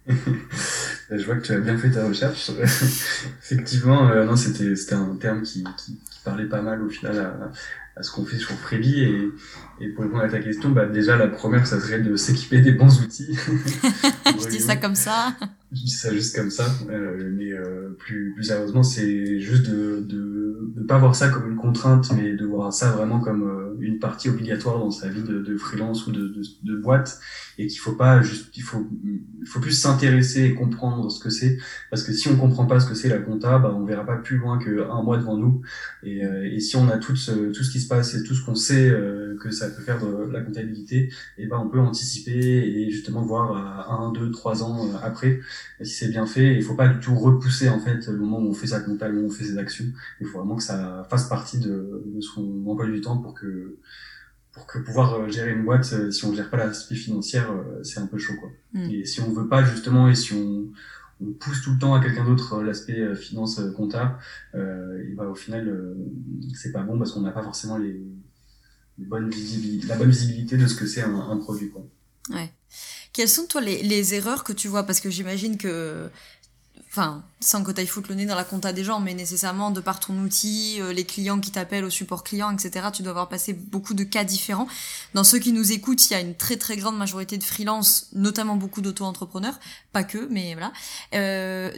[1.11, 2.51] je vois que tu as bien fait ta recherche.
[3.43, 7.19] Effectivement, euh, non, c'était c'était un terme qui, qui, qui, parlait pas mal au final
[7.19, 7.53] à,
[7.97, 9.31] à ce qu'on fait sur Freebie et,
[9.81, 12.73] et pour répondre à ta question, bah déjà la première, ça serait de s'équiper des
[12.73, 13.37] bons outils.
[14.27, 15.35] je dis ça comme ça.
[15.75, 20.05] Je dis ça juste comme ça, euh, mais euh, plus plus sérieusement, c'est juste de,
[20.07, 23.77] de de pas voir ça comme une contrainte, mais de voir ça vraiment comme euh,
[23.81, 27.21] une partie obligatoire dans sa vie de, freelance ou de, de, de boîte
[27.59, 31.31] et qu'il faut pas juste il faut il faut plus s'intéresser et comprendre ce que
[31.31, 31.59] c'est
[31.91, 34.17] parce que si on comprend pas ce que c'est la compta bah on verra pas
[34.17, 35.61] plus loin que un mois devant nous
[36.03, 38.35] et, euh, et si on a tout ce tout ce qui se passe et tout
[38.35, 38.91] ce qu'on sait
[39.33, 43.23] euh, que ça peut faire de la comptabilité et ben on peut anticiper et justement
[43.23, 45.40] voir à un deux trois ans euh, après
[45.83, 48.49] si c'est bien fait il faut pas du tout repousser en fait le moment où
[48.51, 49.87] on fait sa compta le moment où on fait ses actions
[50.21, 53.79] il faut vraiment que ça fasse partie de, de son emploi du temps pour que
[54.53, 57.83] pour que pouvoir euh, gérer une boîte, euh, si on gère pas l'aspect financière, euh,
[57.83, 58.51] c'est un peu chaud, quoi.
[58.75, 58.90] Mm.
[58.90, 60.71] Et si on veut pas, justement, et si on,
[61.21, 64.16] on pousse tout le temps à quelqu'un d'autre l'aspect finance comptable,
[64.55, 65.97] euh, et bah, au final,
[66.55, 68.03] c'est pas bon parce qu'on n'a pas forcément les,
[68.98, 71.83] la bonne visibilité de ce que c'est un, un, produit, quoi.
[72.31, 72.52] Ouais.
[73.12, 74.85] Quelles sont, toi, les, les erreurs que tu vois?
[74.85, 76.11] Parce que j'imagine que
[76.92, 79.70] enfin, sans que tu ailles foutre le nez dans la compta des gens, mais nécessairement
[79.70, 83.11] de par ton outil, euh, les clients qui t'appellent au support client, etc., tu dois
[83.11, 84.68] avoir passé beaucoup de cas différents.
[85.14, 88.09] Dans ceux qui nous écoutent, il y a une très très grande majorité de freelance,
[88.12, 89.59] notamment beaucoup d'auto-entrepreneurs,
[89.92, 90.72] pas que, mais voilà.
[91.14, 91.72] Euh,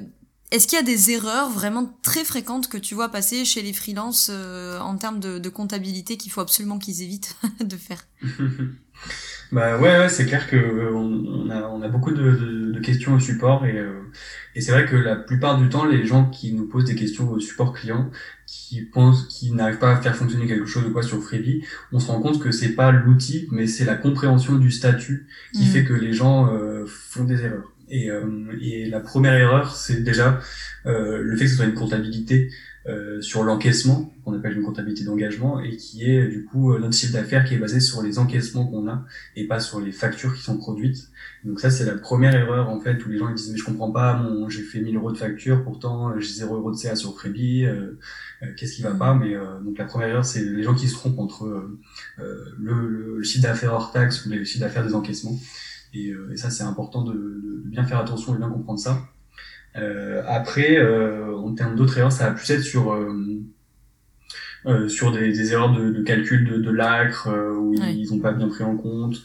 [0.55, 3.73] est-ce qu'il y a des erreurs vraiment très fréquentes que tu vois passer chez les
[3.73, 8.07] freelances euh, en termes de, de comptabilité qu'il faut absolument qu'ils évitent de faire?
[9.53, 12.81] Bah ouais, ouais c'est clair que euh, on, a, on a beaucoup de, de, de
[12.81, 14.01] questions au support et, euh,
[14.55, 17.31] et c'est vrai que la plupart du temps, les gens qui nous posent des questions
[17.31, 18.11] au support client,
[18.47, 22.01] qui pensent, qui n'arrivent pas à faire fonctionner quelque chose ou quoi sur Freebie, on
[22.01, 25.67] se rend compte que c'est pas l'outil, mais c'est la compréhension du statut qui mmh.
[25.67, 27.74] fait que les gens euh, font des erreurs.
[27.89, 28.09] Et,
[28.61, 30.41] et la première erreur, c'est déjà
[30.85, 32.51] le fait que ce soit une comptabilité
[32.87, 36.95] euh, sur l'encaissement, qu'on appelle une comptabilité d'engagement, et qui est du coup euh, notre
[36.95, 40.35] chiffre d'affaires qui est basé sur les encaissements qu'on a et pas sur les factures
[40.35, 41.09] qui sont produites.
[41.45, 43.65] Donc ça c'est la première erreur en fait où les gens ils disent mais je
[43.65, 46.95] comprends pas, mon j'ai fait 1000 euros de facture, pourtant j'ai 0 euros de CA
[46.95, 47.99] sur Freebie, euh,
[48.59, 49.15] qu'est-ce qui va pas?
[49.15, 51.67] Mais donc la première erreur c'est les gens qui se trompent entre
[52.19, 55.39] le, le, chiffre d'affaires hors taxe ou le chiffre d'affaires des encaissements.
[55.95, 58.99] Et, et ça c'est important de, de, bien faire attention et bien comprendre ça.
[59.77, 63.43] Euh, après, euh, en termes d'autres erreurs, ça va plus être sur euh,
[64.67, 68.33] euh, sur des, des, erreurs de, de calcul de, de l'acre où ils n'ont pas
[68.33, 69.17] bien pris en compte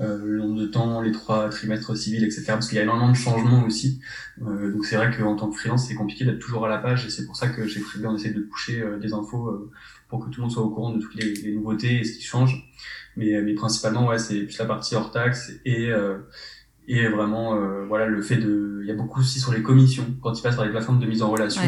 [0.00, 2.44] le nombre de temps, les trois trimestres civils, etc.
[2.46, 4.00] Parce qu'il y a énormément de changements aussi.
[4.40, 7.10] donc c'est vrai qu'en tant que freelance, c'est compliqué d'être toujours à la page et
[7.10, 9.68] c'est pour ça que chez Freebie, on essaie de coucher des infos
[10.08, 12.16] pour que tout le monde soit au courant de toutes les, les nouveautés et ce
[12.16, 12.64] qui change.
[13.16, 15.90] Mais, mais principalement, ouais, c'est plus la partie hors taxe et
[16.88, 20.06] et vraiment euh, voilà le fait de il y a beaucoup aussi sur les commissions
[20.22, 21.62] quand ils passent par les plateformes de mise en relation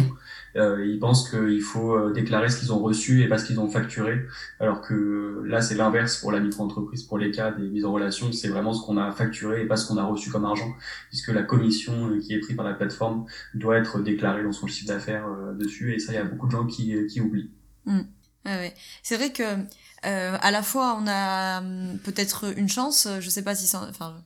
[0.56, 3.60] euh, ils pensent qu'il faut euh, déclarer ce qu'ils ont reçu et pas ce qu'ils
[3.60, 4.26] ont facturé.
[4.58, 8.32] Alors que là c'est l'inverse pour la micro-entreprise pour les cas des mises en relation
[8.32, 10.72] c'est vraiment ce qu'on a facturé et pas ce qu'on a reçu comme argent.
[11.08, 14.88] Puisque la commission qui est prise par la plateforme doit être déclarée dans son chiffre
[14.88, 15.94] d'affaires dessus.
[15.94, 17.50] Et ça il y a beaucoup de gens qui, qui oublient.
[17.86, 18.00] Mmh.
[18.44, 18.74] ouais.
[19.02, 23.42] c'est vrai que euh, à la fois on a hum, peut-être une chance je sais
[23.42, 24.16] pas si enfin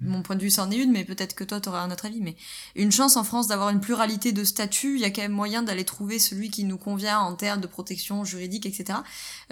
[0.00, 2.06] mon point de vue c'en est une, mais peut-être que toi tu auras un autre
[2.06, 2.20] avis.
[2.20, 2.36] Mais
[2.74, 5.62] une chance en France d'avoir une pluralité de statuts, il y a quand même moyen
[5.62, 8.98] d'aller trouver celui qui nous convient en termes de protection juridique, etc.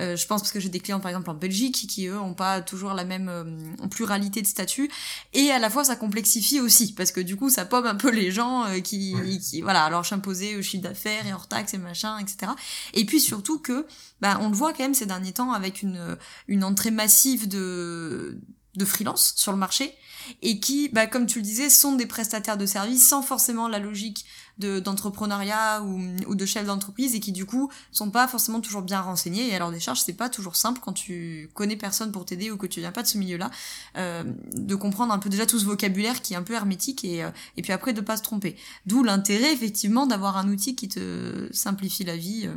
[0.00, 2.34] Euh, je pense parce que j'ai des clients par exemple en Belgique qui eux ont
[2.34, 4.90] pas toujours la même euh, pluralité de statuts,
[5.32, 8.10] et à la fois ça complexifie aussi parce que du coup ça pomme un peu
[8.10, 11.78] les gens euh, qui, qui voilà alors s'imposer au chiffre d'affaires et hors taxes et
[11.78, 12.52] machin, etc.
[12.94, 13.86] Et puis surtout que
[14.20, 16.16] bah, on le voit quand même ces derniers temps avec une
[16.48, 18.40] une entrée massive de
[18.74, 19.94] de freelance sur le marché
[20.42, 23.78] et qui, bah, comme tu le disais, sont des prestataires de services sans forcément la
[23.78, 24.24] logique
[24.58, 28.82] de d'entrepreneuriat ou, ou de chef d'entreprise et qui du coup sont pas forcément toujours
[28.82, 29.48] bien renseignés.
[29.48, 32.56] Et alors des charges c'est pas toujours simple quand tu connais personne pour t'aider ou
[32.56, 33.50] que tu viens pas de ce milieu-là
[33.96, 37.24] euh, de comprendre un peu déjà tout ce vocabulaire qui est un peu hermétique et,
[37.24, 38.56] euh, et puis après de pas se tromper.
[38.86, 42.56] D'où l'intérêt effectivement d'avoir un outil qui te simplifie la vie euh,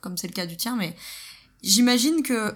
[0.00, 0.76] comme c'est le cas du tien.
[0.76, 0.94] Mais
[1.62, 2.54] j'imagine que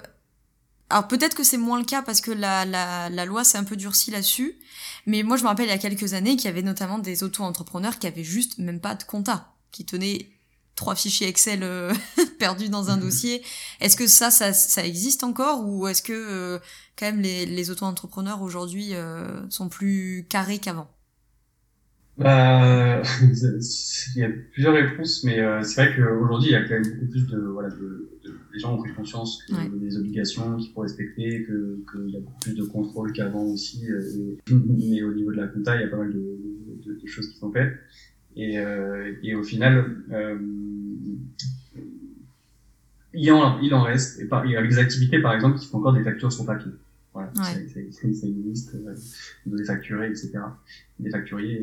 [0.90, 3.64] alors peut-être que c'est moins le cas parce que la, la, la loi s'est un
[3.64, 4.59] peu durcie là-dessus,
[5.07, 7.22] mais moi je me rappelle il y a quelques années qu'il y avait notamment des
[7.22, 10.29] auto-entrepreneurs qui avaient juste même pas de compta, qui tenaient
[10.74, 11.92] trois fichiers Excel euh,
[12.38, 13.03] perdus dans un mhm.
[13.03, 13.42] dossier.
[13.81, 16.59] Est-ce que ça, ça, ça, existe encore ou est-ce que euh,
[16.98, 20.90] quand même les, les auto-entrepreneurs aujourd'hui euh, sont plus carrés qu'avant?
[22.18, 26.83] Bah, il y a plusieurs réponses, mais c'est vrai qu'aujourd'hui il y a quand même
[26.83, 28.19] beaucoup plus de, voilà, de
[28.53, 32.55] les gens ont pris conscience des obligations qu'il faut respecter, qu'il y a beaucoup plus
[32.55, 33.87] de contrôle qu'avant aussi.
[33.89, 36.39] Euh, mais au niveau de la compta, il y a pas mal de,
[36.85, 37.73] de, de choses qui sont faites.
[38.37, 40.39] Et, euh, et au final, euh,
[43.13, 44.21] il, en, il en reste.
[44.21, 46.47] Et par, il y a des activités, par exemple, qui font encore des factures sur
[46.47, 46.73] papier.
[47.13, 47.59] Voilà, ça,
[48.07, 48.77] existe,
[49.45, 50.31] doit les facturer, etc.
[51.01, 51.61] Des facturiers,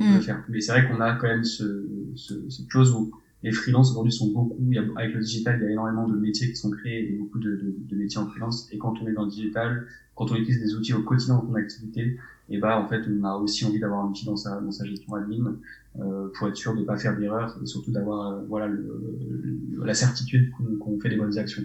[0.00, 0.20] euh, mm.
[0.20, 0.44] faire.
[0.48, 4.12] Mais c'est vrai qu'on a quand même ce, ce, cette chose où les freelances aujourd'hui
[4.12, 6.56] sont beaucoup, il y a, avec le digital, il y a énormément de métiers qui
[6.56, 8.68] sont créés et beaucoup de, de, de, métiers en freelance.
[8.70, 11.46] Et quand on est dans le digital, quand on utilise des outils au quotidien dans
[11.46, 12.18] son activité,
[12.50, 14.84] et bah en fait on a aussi envie d'avoir un outil dans sa dans sa
[14.84, 15.56] gestion admin
[16.00, 19.94] euh, pour être sûr de pas faire d'erreurs et surtout d'avoir euh, voilà le, la
[19.94, 20.50] certitude
[20.80, 21.62] qu'on fait des bonnes actions.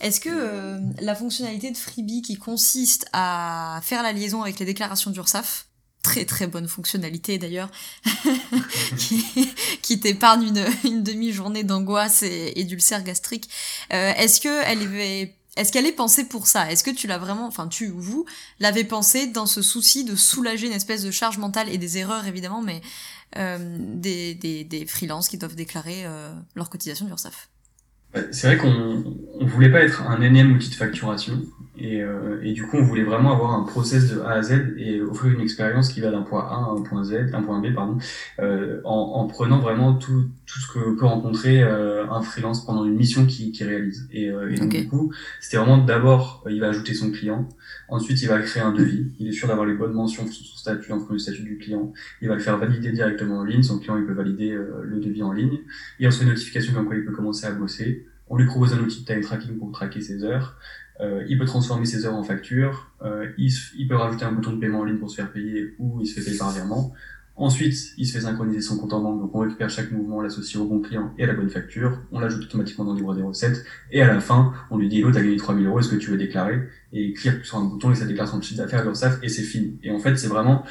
[0.00, 4.66] Est-ce que euh, la fonctionnalité de Freebie qui consiste à faire la liaison avec les
[4.66, 5.68] déclarations d'URSSAF,
[6.02, 7.70] très très bonne fonctionnalité d'ailleurs,
[9.82, 10.52] qui, t'épargne
[10.84, 13.48] une, demi-journée d'angoisse et, et d'ulcère gastrique.
[13.92, 16.72] Euh, est-ce que elle est est-ce qu'elle est pensée pour ça?
[16.72, 18.24] Est-ce que tu l'as vraiment, enfin tu ou vous
[18.58, 22.26] l'avez pensée dans ce souci de soulager une espèce de charge mentale et des erreurs
[22.26, 22.80] évidemment, mais
[23.36, 27.50] euh, des, des, des freelances qui doivent déclarer euh, leur cotisation d'URSSAF
[28.30, 29.04] c'est vrai qu'on
[29.40, 31.42] on voulait pas être un énième outil de facturation
[31.78, 34.74] et, euh, et, du coup on voulait vraiment avoir un process de A à Z
[34.76, 37.60] et offrir une expérience qui va d'un point A à un point Z, un point
[37.60, 37.96] B pardon,
[38.40, 42.84] euh, en, en, prenant vraiment tout, tout ce que peut rencontrer euh, un freelance pendant
[42.84, 44.06] une mission qu'il qui réalise.
[44.12, 47.48] Et, euh, et donc du coup c'était vraiment d'abord il va ajouter son client,
[47.88, 50.56] ensuite il va créer un devis, il est sûr d'avoir les bonnes mentions sur son
[50.58, 53.78] statut entre le statut du client, il va le faire valider directement en ligne, son
[53.78, 55.60] client il peut valider euh, le devis en ligne,
[55.98, 58.06] il reçoit une notification comme quoi il peut commencer à bosser.
[58.28, 60.56] On lui propose un outil de time tracking pour traquer ses heures.
[61.02, 62.90] Euh, il peut transformer ses heures en facture.
[63.02, 65.74] Euh, il, il, peut rajouter un bouton de paiement en ligne pour se faire payer
[65.78, 66.92] ou il se fait payer par virement.
[67.42, 70.62] Ensuite, il se fait synchroniser son compte en banque, donc on récupère chaque mouvement, l'associe
[70.62, 73.22] au bon client et à la bonne facture, on l'ajoute automatiquement dans le livre des
[73.22, 75.96] recettes, et à la fin, on lui dit, hello, t'as gagné 3000 euros, est-ce que
[75.96, 76.68] tu veux déclarer?
[76.92, 79.42] Et il clique sur un bouton et ça déclare son chiffre d'affaires à et c'est
[79.42, 79.76] fini.
[79.82, 80.62] Et en fait, c'est vraiment,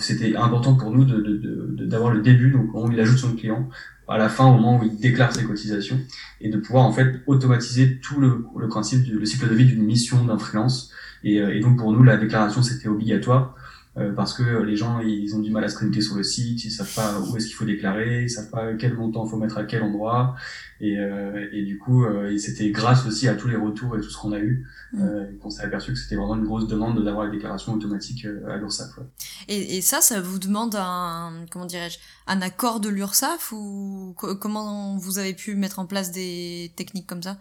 [0.00, 3.36] c'était important pour nous d'avoir de, de, de, le début, donc on lui ajoute son
[3.36, 3.68] client,
[4.08, 6.00] à la fin, au moment où il déclare ses cotisations,
[6.40, 9.66] et de pouvoir en fait automatiser tout le, le principe, du, le cycle de vie
[9.66, 10.90] d'une mission d'un freelance.
[11.22, 13.54] Et, euh, et donc pour nous, la déclaration, c'était obligatoire
[13.98, 16.64] euh, parce que les gens ils ont du mal à se connecter sur le site,
[16.64, 19.58] ils savent pas où est-ce qu'il faut déclarer, ils savent pas quel montant faut mettre
[19.58, 20.34] à quel endroit
[20.80, 24.10] et, euh, et du coup euh, c'était grâce aussi à tous les retours et tout
[24.10, 25.02] ce qu'on a eu mm.
[25.02, 28.48] euh, qu'on s'est aperçu que c'était vraiment une grosse demande d'avoir la déclaration automatique euh,
[28.48, 28.98] à l'URSSAF.
[28.98, 29.04] Ouais.
[29.48, 34.96] Et, et, ça, ça vous demande un comment dirais-je un accord de l'URSSAF ou comment
[34.96, 37.38] vous avez pu mettre en place des techniques comme ça?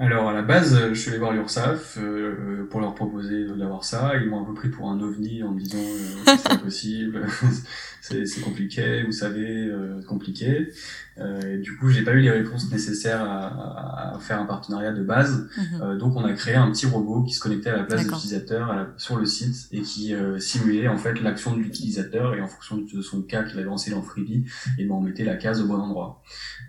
[0.00, 4.12] Alors à la base, je suis allé voir l'URSSAF euh, pour leur proposer d'avoir ça.
[4.14, 7.26] Ils m'ont un peu pris pour un ovni en me disant euh, c'est pas possible,
[8.08, 10.70] c'est compliqué, vous savez, euh, compliqué.
[11.18, 14.92] Euh, et du coup, j'ai pas eu les réponses nécessaires à, à, faire un partenariat
[14.92, 15.48] de base.
[15.80, 18.10] Euh, donc, on a créé un petit robot qui se connectait à la place de
[18.10, 22.46] l'utilisateur sur le site et qui euh, simulait en fait l'action de l'utilisateur et en
[22.46, 24.44] fonction de son cas qu'il avait lancé dans Freebie,
[24.78, 26.22] et ben on mettait la case au bon endroit.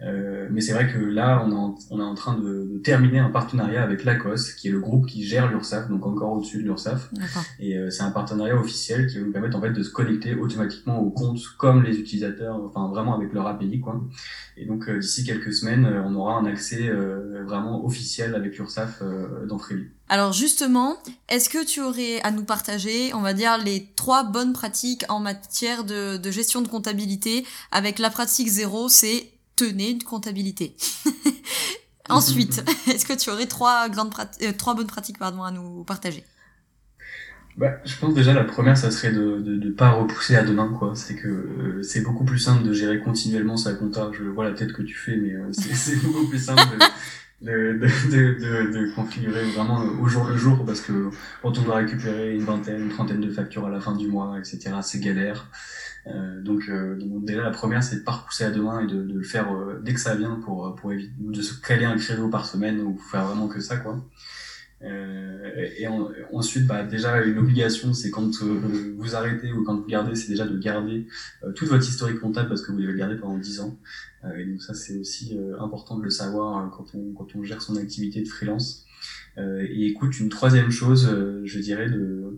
[0.03, 2.77] Euh, mais c'est vrai que là, on est en, on est en train de, de,
[2.79, 6.59] terminer un partenariat avec l'ACOS, qui est le groupe qui gère l'URSSAF, donc encore au-dessus
[6.59, 7.11] de l'URSSAF.
[7.59, 10.35] Et euh, c'est un partenariat officiel qui va nous permettre en fait de se connecter
[10.35, 14.01] automatiquement au compte comme les utilisateurs, enfin vraiment avec leur API quoi.
[14.57, 18.57] Et donc euh, d'ici quelques semaines, euh, on aura un accès euh, vraiment officiel avec
[18.57, 19.01] l'URSSAF
[19.47, 19.87] dans Freebie.
[20.09, 24.53] Alors justement, est-ce que tu aurais à nous partager, on va dire, les trois bonnes
[24.53, 27.45] pratiques en matière de, de gestion de comptabilité?
[27.71, 30.75] Avec la pratique zéro, c'est tenez une comptabilité.
[32.09, 34.13] Ensuite, est-ce que tu aurais trois grandes
[34.57, 36.23] trois bonnes pratiques pardon à nous partager?
[37.57, 40.73] Bah, je pense déjà la première, ça serait de de, de pas repousser à demain,
[40.77, 40.93] quoi.
[40.95, 44.09] C'est que euh, c'est beaucoup plus simple de gérer continuellement sa compta.
[44.13, 46.61] Je vois la tête que tu fais, mais euh, c'est beaucoup plus simple
[47.41, 51.09] de, de, de, configurer vraiment au jour le jour, parce que
[51.41, 54.37] quand on doit récupérer une vingtaine, une trentaine de factures à la fin du mois,
[54.39, 55.47] etc., c'est galère.
[56.07, 59.13] Euh, donc, donc, déjà la première c'est de pas repousser à demain et de, de
[59.13, 59.47] le faire
[59.83, 62.97] dès que ça vient pour pour éviter de se caler un créneau par semaine ou
[63.11, 63.99] faire vraiment que ça quoi.
[64.81, 65.87] Euh, et
[66.31, 70.29] ensuite, bah, déjà, une obligation, c'est quand euh, vous arrêtez ou quand vous gardez, c'est
[70.29, 71.05] déjà de garder
[71.43, 73.77] euh, toute votre historique comptable parce que vous devez le garder pendant 10 ans.
[74.37, 78.27] et donc ça, c'est aussi important de le savoir quand on gère son activité de
[78.27, 78.85] freelance.
[79.37, 81.09] et écoute, une troisième chose,
[81.43, 82.37] je dirais, de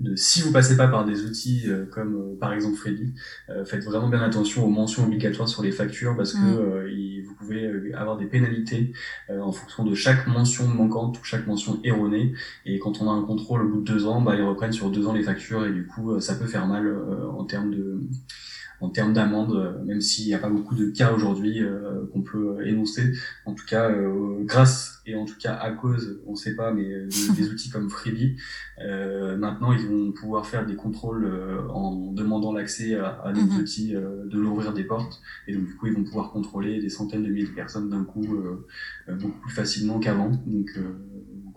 [0.00, 3.12] de si vous passez pas par des outils euh, comme euh, par exemple Freddy,
[3.50, 7.26] euh, faites vraiment bien attention aux mentions obligatoires sur les factures parce que mm.
[7.26, 8.92] vous pouvez avoir des pénalités
[9.28, 12.32] en fonction de chaque mention manquante ou chaque mention erronée
[12.66, 14.90] et quand on a un contrôle au bout de deux ans, bah, ils reprennent sur
[14.90, 16.94] deux ans les factures et du coup ça peut faire mal
[17.32, 18.00] en termes de
[18.80, 22.22] en termes d'amende, euh, même s'il n'y a pas beaucoup de cas aujourd'hui euh, qu'on
[22.22, 23.12] peut euh, énoncer.
[23.44, 23.90] En tout cas,
[24.40, 27.90] grâce et en tout cas à cause, on ne sait pas, mais des outils comme
[27.90, 28.36] Freebie,
[28.78, 31.30] maintenant ils vont pouvoir faire des contrôles
[31.70, 33.58] en demandant l'accès à, à des mhm.
[33.58, 37.22] outils, de l'ouvrir des portes, et donc du coup ils vont pouvoir contrôler des centaines
[37.22, 38.26] de milliers de personnes d'un coup
[39.08, 40.30] beaucoup plus facilement qu'avant.
[40.46, 40.80] Donc, donc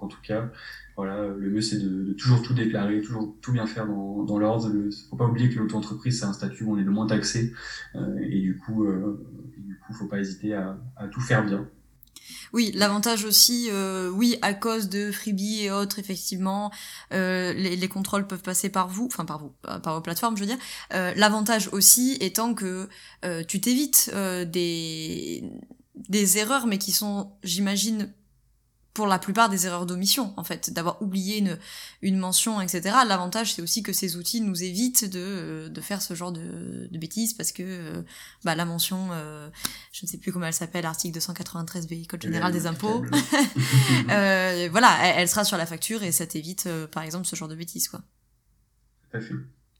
[0.03, 0.51] en tout cas,
[0.95, 4.69] voilà, le mieux c'est de, toujours tout déclarer, toujours tout bien faire dans, dans l'ordre.
[4.73, 7.53] Il faut pas oublier que l'auto-entreprise c'est un statut où on est le moins taxé
[7.95, 9.25] euh, et du coup, euh,
[9.57, 10.77] du coup, faut pas hésiter à,
[11.11, 11.67] tout faire bien.
[12.53, 16.71] Oui, l'avantage aussi, euh, oui, à cause de Freebie et autres, effectivement,
[17.11, 20.41] euh, les, les, contrôles peuvent passer par vous, enfin par vous, par vos plateformes, je
[20.41, 20.59] veux dire.
[20.91, 22.87] L'avantage aussi étant que
[23.47, 25.43] tu t'évites des
[25.95, 28.11] des erreurs, mais qui sont, j'imagine,
[28.93, 31.57] pour la plupart des erreurs d'omission, en fait, d'avoir oublié une,
[32.03, 32.95] une mention, etc.
[33.07, 36.97] L'avantage, c'est aussi que ces outils nous évitent de, de faire ce genre de, de
[36.99, 38.01] bêtises parce que euh,
[38.43, 39.49] bah, la mention, euh,
[39.91, 43.03] je ne sais plus comment elle s'appelle, article 293 B, Code général des impôts,
[44.11, 47.35] euh, voilà, elle, elle, sera sur la facture et ça t'évite, euh, par exemple, ce
[47.35, 48.01] genre de bêtises, quoi.
[49.09, 49.33] Tout à fait.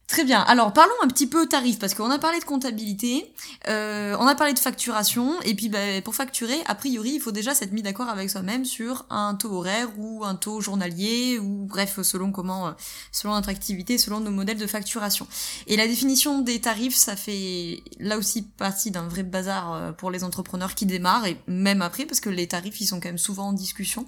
[0.07, 0.41] Très bien.
[0.41, 3.33] Alors parlons un petit peu tarif parce qu'on a parlé de comptabilité,
[3.69, 7.31] euh, on a parlé de facturation et puis bah, pour facturer, a priori, il faut
[7.31, 11.65] déjà s'être mis d'accord avec soi-même sur un taux horaire ou un taux journalier ou
[11.65, 12.71] bref selon comment, euh,
[13.13, 15.25] selon notre activité, selon nos modèles de facturation.
[15.67, 20.11] Et la définition des tarifs, ça fait là aussi partie d'un vrai bazar euh, pour
[20.11, 23.17] les entrepreneurs qui démarrent et même après parce que les tarifs ils sont quand même
[23.17, 24.05] souvent en discussion.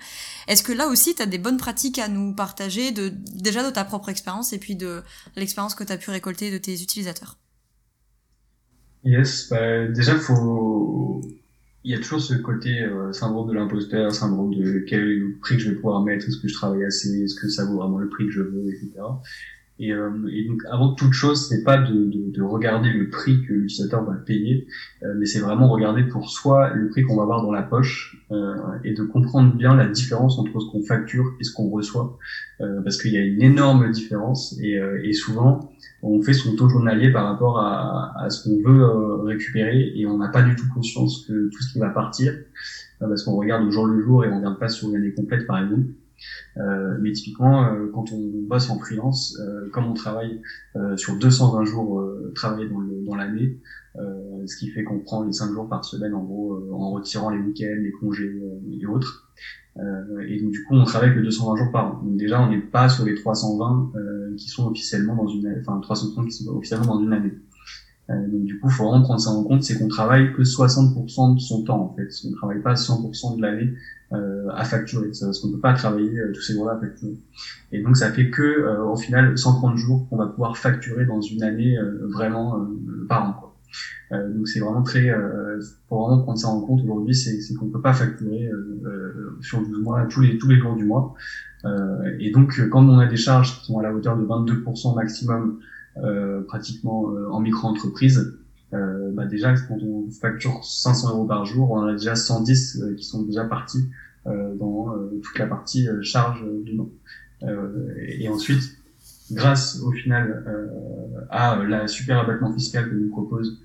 [0.47, 3.69] Est-ce que là aussi tu as des bonnes pratiques à nous partager de déjà de
[3.69, 5.01] ta propre expérience et puis de
[5.38, 7.38] l'expérience que tu pu récolter de tes utilisateurs
[9.04, 11.21] Yes, bah, déjà faut
[11.86, 15.62] il y a toujours ce côté euh, syndrome de l'imposteur, syndrome de quel prix que
[15.62, 18.10] je vais pouvoir mettre, est-ce que je travaille assez, est-ce que ça vaut vraiment le
[18.10, 18.89] prix que je veux, etc.
[19.78, 23.41] Et, euh, et, donc, avant toute chose, c'est pas de, de, de, regarder le prix
[23.41, 24.67] que l'utilisateur va payer,
[25.03, 28.26] euh, mais c'est vraiment regarder pour soi le prix qu'on va avoir dans la poche
[28.32, 28.55] euh,
[28.86, 32.17] et de comprendre bien la différence entre ce qu'on facture et ce qu'on reçoit,
[32.61, 35.69] euh, parce qu'il y a une énorme différence et, euh, et, souvent
[36.01, 40.17] on fait son taux journalier par rapport à, à ce qu'on veut récupérer et on
[40.17, 42.34] n'a pas du tout conscience que tout ce qui va partir,
[42.99, 45.61] parce qu'on regarde au jour le jour et on regarde pas sur l'année complète par
[45.61, 45.88] exemple.
[46.57, 50.41] Euh, mais typiquement, euh, quand on bosse en freelance, euh, comme on travaille
[50.97, 52.03] sur 220 jours
[52.36, 52.70] travaillés
[53.05, 53.59] dans l'année,
[53.95, 57.39] ce qui fait qu'on prend les 5 jours par semaine en gros en retirant les
[57.39, 59.32] week-ends, les congés et autres.
[59.78, 62.03] et donc du coup, on travaille que 220 jours par an.
[62.03, 63.93] Donc déjà, on n'est pas sur les 320
[64.38, 67.32] qui sont officiellement dans une, enfin 330 qui sont officiellement dans une année.
[68.08, 71.36] Donc du coup, il faut vraiment prendre ça en compte, c'est qu'on travaille que 60%
[71.36, 72.10] de son temps en fait.
[72.28, 73.74] On travaille pas 100% de l'année
[74.14, 77.18] euh, à facturer, parce qu'on peut pas travailler euh, tous ces jours-là à facturer.
[77.72, 81.22] Et donc ça fait que euh, au final 130 jours qu'on va pouvoir facturer dans
[81.22, 81.76] une année
[82.14, 82.68] vraiment
[83.10, 83.34] par an.
[83.34, 84.20] Quoi.
[84.30, 85.12] donc c'est vraiment très,
[85.89, 88.51] pour vraiment prendre ça en compte aujourd'hui, c'est qu'on peut pas facturer
[89.41, 91.16] sur 12 mois tous les tous les jours du mois.
[92.20, 95.60] et donc quand on a des charges qui sont à la hauteur de 22% maximum,
[96.48, 98.36] pratiquement en micro-entreprise,
[98.74, 102.82] euh, bah déjà quand on facture 500 euros par jour, on en a déjà 110
[102.82, 103.89] euh, qui sont déjà partis
[104.26, 106.89] euh, dans euh, toute la partie charge du nom.
[108.08, 108.78] et ensuite,
[109.32, 110.43] grâce au final
[111.30, 113.62] à la super abattement fiscal que nous propose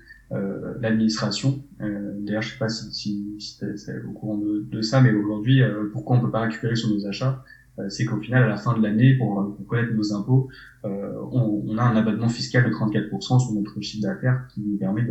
[0.79, 1.63] l'administration.
[1.79, 5.61] D'ailleurs, je sais pas si, si, si au courant de, de ça, mais aujourd'hui,
[5.93, 8.77] pourquoi on peut pas récupérer sur nos achats euh, c'est qu'au final, à la fin
[8.77, 10.49] de l'année, pour, pour, connaître nos impôts,
[10.83, 14.77] euh, on, on, a un abattement fiscal de 34% sur notre chiffre d'affaires qui nous
[14.77, 15.05] permet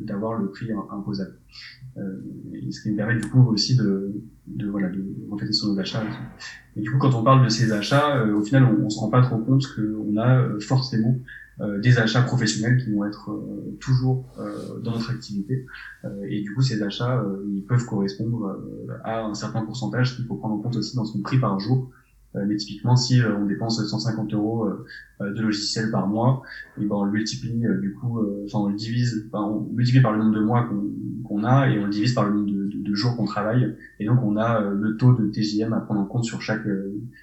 [0.00, 1.34] d'avoir de, le prix imposable.
[1.98, 2.02] Euh,
[2.54, 5.78] et ce qui nous permet du coup aussi de, de voilà de refléter sur nos
[5.78, 6.02] achats.
[6.76, 8.98] Et du coup, quand on parle de ces achats, euh, au final, on, on se
[8.98, 11.18] rend pas trop compte qu'on a euh, forcément
[11.60, 13.30] euh, des achats professionnels qui vont être
[13.80, 14.24] toujours
[14.82, 15.66] dans notre activité.
[16.26, 18.58] et du coup, ces achats, ils peuvent correspondre
[19.04, 21.90] à un certain pourcentage qu'il faut prendre en compte aussi dans son prix par jour
[21.90, 22.01] euh,
[22.34, 26.42] mais typiquement, si euh, on dépense 150 euros euh, de logiciel par mois,
[26.80, 30.18] et ben on le multiplie du coup, enfin on le divise, on multiplie par le
[30.18, 30.68] nombre de mois
[31.24, 33.76] qu'on a et on le divise par le nombre de, de, de jours qu'on travaille,
[34.00, 36.66] et donc on a le taux de TJM à prendre en compte sur chaque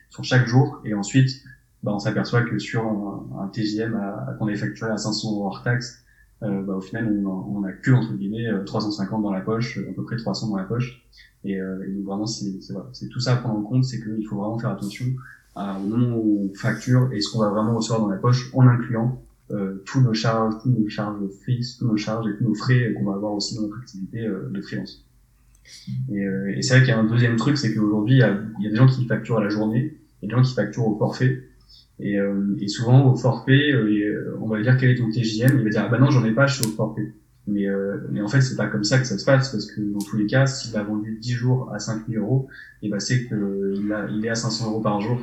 [0.10, 1.43] sur chaque jour, et ensuite
[1.84, 3.99] ben, on s'aperçoit que sur un, un TJM
[4.38, 6.03] qu'on est facturé à 500 euros hors taxe,
[6.44, 9.94] euh, bah, au final on, on a que entre guillemets 350 dans la poche, à
[9.94, 11.04] peu près 300 dans la poche.
[11.44, 14.26] Et, euh, et donc vraiment, c'est voilà, tout ça à prendre en compte, c'est qu'il
[14.28, 15.06] faut vraiment faire attention
[15.56, 18.52] à, au moment où on facture et ce qu'on va vraiment recevoir dans la poche
[18.54, 19.22] en incluant
[19.52, 22.94] euh, tous nos charges, tous nos charges fixes, tous nos charges et tous nos frais
[22.94, 25.06] qu'on va avoir aussi dans notre activité euh, de freelance.
[26.10, 28.24] Et, euh, et c'est vrai qu'il y a un deuxième truc, c'est qu'aujourd'hui, il y
[28.24, 30.54] a, il y a des gens qui facturent à la journée, et des gens qui
[30.54, 31.44] facturent au forfait.
[32.00, 33.74] Et, euh, et souvent, au forfait,
[34.39, 36.26] on va lui dire quel est ton TJM, il va dire ah bah non, j'en
[36.26, 37.14] ai pas, je suis au forfait.
[37.47, 39.82] Mais, euh, mais en fait, c'est pas comme ça que ça se passe, parce que
[39.82, 42.47] dans tous les cas, s'il a vendu 10 jours à 5000 euros,
[42.82, 45.20] et ben c'est qu'il a, il est à 500 euros par jour.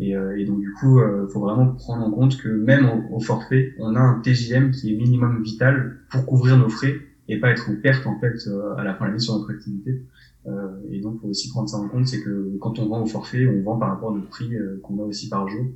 [0.00, 3.20] Et, euh, et donc du coup, euh, faut vraiment prendre en compte que même au,
[3.20, 6.94] forfait, on a un TJM qui est minimum vital pour couvrir nos frais
[7.28, 9.50] et pas être en perte en fait euh, à la fin de l'année sur notre
[9.50, 10.02] activité.
[10.46, 13.06] Euh, et donc, faut aussi prendre ça en compte, c'est que quand on vend au
[13.06, 14.50] forfait, on vend par rapport au prix
[14.82, 15.66] qu'on a aussi par jour.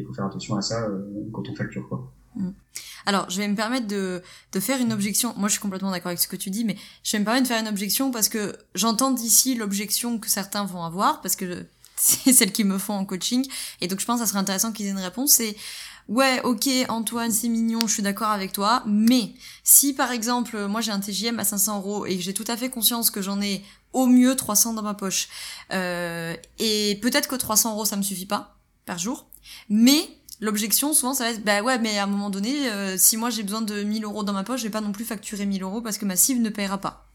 [0.00, 0.88] Il faut faire attention à ça
[1.32, 2.12] quand on facture quoi.
[2.36, 2.50] Mm.
[3.06, 4.20] Alors, je vais me permettre de,
[4.52, 5.32] de faire une objection.
[5.36, 7.44] Moi, je suis complètement d'accord avec ce que tu dis, mais je vais me permettre
[7.44, 11.66] de faire une objection parce que j'entends d'ici l'objection que certains vont avoir, parce que
[11.96, 13.46] c'est celle qu'ils me font en coaching.
[13.80, 15.32] Et donc, je pense que ça serait intéressant qu'ils aient une réponse.
[15.32, 15.56] C'est,
[16.08, 19.32] ouais, ok, Antoine, c'est mignon, je suis d'accord avec toi, mais
[19.62, 22.56] si par exemple, moi j'ai un TJM à 500 euros et que j'ai tout à
[22.56, 25.28] fait conscience que j'en ai au mieux 300 dans ma poche,
[25.72, 28.55] euh, et peut-être que 300 euros ça me suffit pas
[28.86, 29.28] par jour,
[29.68, 30.08] mais
[30.40, 33.30] L'objection, souvent, ça va être, bah ouais, mais à un moment donné, euh, si moi
[33.30, 35.62] j'ai besoin de 1000 euros dans ma poche, je vais pas non plus facturer 1000
[35.62, 37.10] euros parce que ma cible ne paiera pas.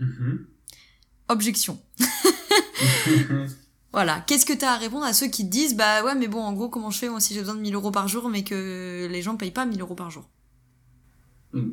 [0.00, 0.38] Mm-hmm.
[1.28, 1.78] Objection.
[3.92, 4.24] voilà.
[4.26, 6.40] Qu'est-ce que tu as à répondre à ceux qui te disent, bah ouais, mais bon,
[6.40, 8.44] en gros, comment je fais moi si j'ai besoin de 1000 euros par jour, mais
[8.44, 10.26] que les gens ne payent pas 1000 euros par jour?
[11.52, 11.72] Mm.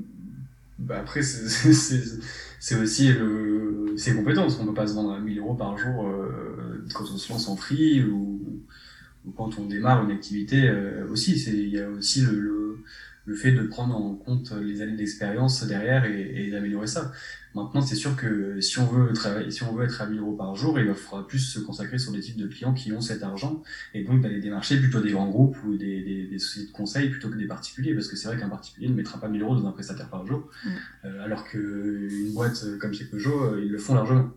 [0.80, 4.58] Bah après, c'est aussi le, ses compétences.
[4.60, 7.48] On peut pas se vendre à 1000 euros par jour euh, quand on se lance
[7.48, 8.62] en free ou
[9.36, 11.34] quand on démarre une activité euh, aussi.
[11.48, 12.84] Il y a aussi le, le,
[13.26, 17.12] le, fait de prendre en compte les années d'expérience derrière et, et d'améliorer ça.
[17.56, 20.34] Maintenant, c'est sûr que si on veut travailler, si on veut être à 1000 euros
[20.34, 23.22] par jour, il falloir plus se consacrer sur des types de clients qui ont cet
[23.22, 23.62] argent
[23.94, 27.10] et donc d'aller démarcher plutôt des grands groupes ou des, des, des, sociétés de conseil
[27.10, 29.56] plutôt que des particuliers parce que c'est vrai qu'un particulier ne mettra pas 1000 euros
[29.56, 30.50] dans un prestataire par jour
[31.06, 34.32] euh, alors qu'une boîte comme chez Peugeot, euh, ils le font largement.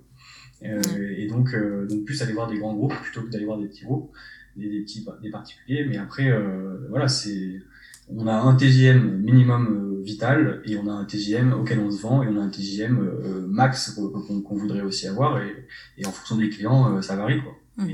[0.63, 0.81] Euh.
[1.17, 1.55] Et donc,
[1.89, 4.13] donc plus aller voir des grands groupes plutôt que d'aller voir des petits groupes.
[4.57, 6.31] Des, des petits des particuliers, mais après
[6.89, 7.63] voilà c'est
[8.09, 12.23] on a un TGM minimum vital et on a un TGM auquel on se vend
[12.23, 15.67] et on a un TGM max qu'on voudrait aussi avoir et,
[15.99, 17.53] et, en fonction des clients ça varie quoi.
[17.79, 17.93] Mmh.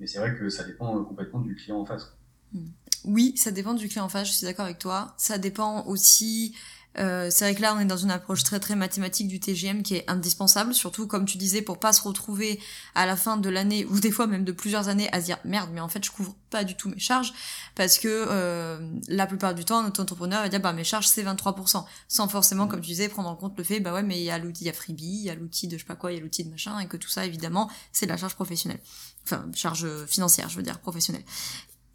[0.00, 2.16] mais c'est vrai que ça dépend complètement du client en face.
[2.52, 2.60] Mmh.
[3.04, 5.14] Oui, ça dépend du client en face, je suis d'accord avec toi.
[5.16, 6.54] Ça dépend aussi
[6.98, 9.82] euh, c'est vrai que là, on est dans une approche très très mathématique du TGM
[9.82, 12.60] qui est indispensable, surtout comme tu disais, pour pas se retrouver
[12.94, 15.38] à la fin de l'année ou des fois même de plusieurs années à se dire
[15.44, 17.32] merde, mais en fait je couvre pas du tout mes charges
[17.74, 18.78] parce que euh,
[19.08, 22.66] la plupart du temps, notre entrepreneur va dire bah mes charges c'est 23%, sans forcément
[22.66, 24.64] comme tu disais prendre en compte le fait bah ouais mais il y a l'outil,
[24.64, 26.18] il y a Freebie, il y a l'outil de je sais pas quoi, il y
[26.18, 28.80] a l'outil de machin et que tout ça évidemment c'est de la charge professionnelle,
[29.24, 31.24] enfin charge financière je veux dire professionnelle.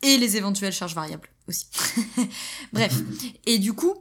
[0.02, 1.68] Et les éventuelles charges variables aussi.
[2.74, 2.94] Bref,
[3.46, 3.96] et du coup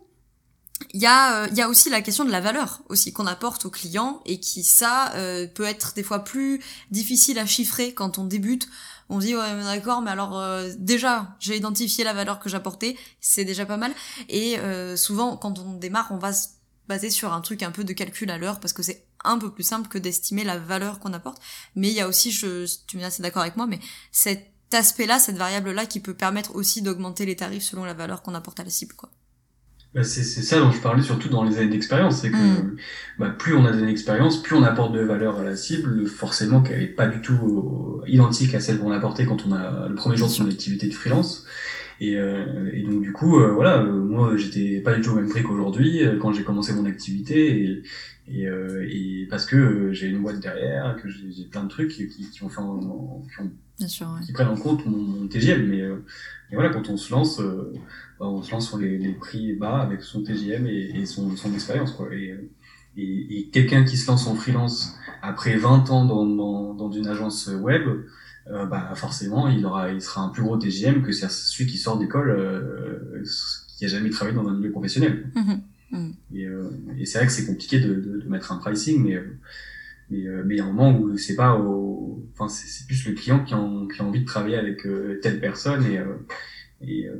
[0.93, 3.26] il y, a, euh, il y a aussi la question de la valeur aussi qu'on
[3.26, 7.95] apporte aux clients et qui ça euh, peut être des fois plus difficile à chiffrer
[7.95, 8.68] quand on débute.
[9.09, 13.45] On dit ouais d'accord mais alors euh, déjà j'ai identifié la valeur que j'apportais c'est
[13.45, 13.93] déjà pas mal
[14.28, 14.57] et
[14.97, 16.49] souvent quand on démarre on va se
[16.89, 19.53] baser sur un truc un peu de calcul à l'heure parce que c'est un peu
[19.53, 21.43] plus simple que d'estimer la valeur qu'on apporte
[21.76, 23.80] mais il y a aussi je tu me c'est d'accord avec moi mais
[24.12, 27.95] cet aspect là cette variable là qui peut permettre aussi d'augmenter les tarifs selon la
[27.95, 29.11] valeur qu'on apporte à la cible quoi.
[29.95, 32.76] Bah, c'est ça dont je parlais surtout dans les années d'expérience, c'est que mm.
[33.18, 36.07] bah, plus on a des années d'expérience, plus on apporte de valeur à la cible,
[36.07, 39.53] forcément qu'elle est pas du tout euh, identique à celle qu'on a apportée quand on
[39.53, 41.45] a le premier jour de son activité de freelance.
[42.01, 45.28] Et, euh, et donc du coup, euh, voilà, moi j'étais pas du tout au même
[45.28, 47.82] prix qu'aujourd'hui quand j'ai commencé mon activité, et,
[48.28, 52.43] et, et parce que j'ai une boîte derrière, que j'ai plein de trucs qui, qui
[52.43, 55.82] ont fait en, qui, ont, qui prennent en compte mon, mon TGM, mais,
[56.51, 57.43] mais voilà, quand on se lance
[58.28, 61.52] on se lance sur les, les, prix bas avec son TGM et, et son, son,
[61.52, 61.92] expérience.
[61.92, 62.14] Quoi.
[62.14, 62.34] Et,
[62.96, 67.06] et, et quelqu'un qui se lance en freelance après 20 ans dans, dans, dans une
[67.06, 67.82] agence web,
[68.48, 71.96] euh, bah forcément il aura il sera un plus gros TGM que celui qui sort
[71.96, 73.22] d'école euh,
[73.78, 75.30] qui a jamais travaillé dans un milieu professionnel.
[75.34, 76.10] Mmh mmh.
[76.34, 79.20] Et, euh, et c'est vrai que c'est compliqué de, de, de, mettre un pricing, mais
[80.12, 83.06] mais, euh, mais il y a un moment où c'est pas au, enfin c'est plus
[83.06, 86.00] le client qui a, qui a envie de travailler avec euh, telle personne et
[86.84, 87.14] et, euh,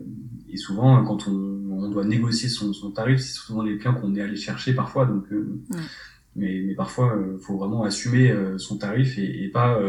[0.53, 1.33] et souvent, quand on,
[1.71, 5.07] on, doit négocier son, son tarif, c'est souvent les clients qu'on est allé chercher parfois.
[5.07, 5.61] Donc, euh,
[6.37, 9.81] mais, mais parfois, il euh, faut vraiment assumer son tarif et, et pas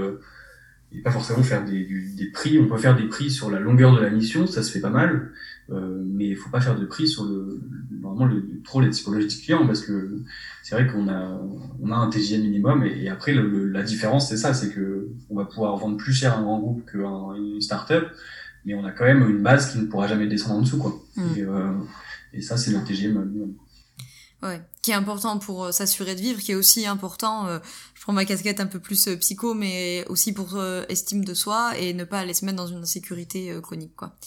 [0.96, 1.86] et pas forcément faire des,
[2.16, 2.60] des, prix.
[2.60, 4.90] On peut faire des prix sur la longueur de la mission, ça se fait pas
[4.90, 5.32] mal,
[5.72, 7.62] euh, mais il faut pas faire de prix sur le
[8.02, 10.20] vraiment le, trop les typologies du client parce que
[10.62, 11.42] c'est vrai qu'on a
[11.82, 15.36] on a un TGM minimum et, après le, la différence c'est ça, c'est que on
[15.36, 18.08] va pouvoir vendre plus cher un grand groupe qu'une start-up
[18.66, 21.02] mais on a quand même une base qui ne pourra jamais descendre en dessous, quoi.
[21.16, 21.22] Mm.
[21.38, 21.74] Et, euh,
[22.34, 23.54] et, ça, c'est le TGM
[24.42, 27.48] Ouais, qui est important pour euh, s'assurer de vivre, qui est aussi important.
[27.48, 27.60] Euh,
[27.94, 31.94] je prends ma casquette un peu plus psycho, mais aussi pour estime de soi et
[31.94, 34.18] ne pas aller se mettre dans une insécurité chronique, quoi.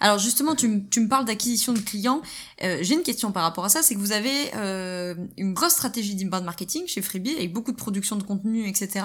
[0.00, 2.22] Alors justement, tu, me parles d'acquisition de clients.
[2.62, 5.72] Euh, j'ai une question par rapport à ça, c'est que vous avez euh, une grosse
[5.72, 9.04] stratégie d'inbound marketing chez Freebie avec beaucoup de production de contenu, etc.,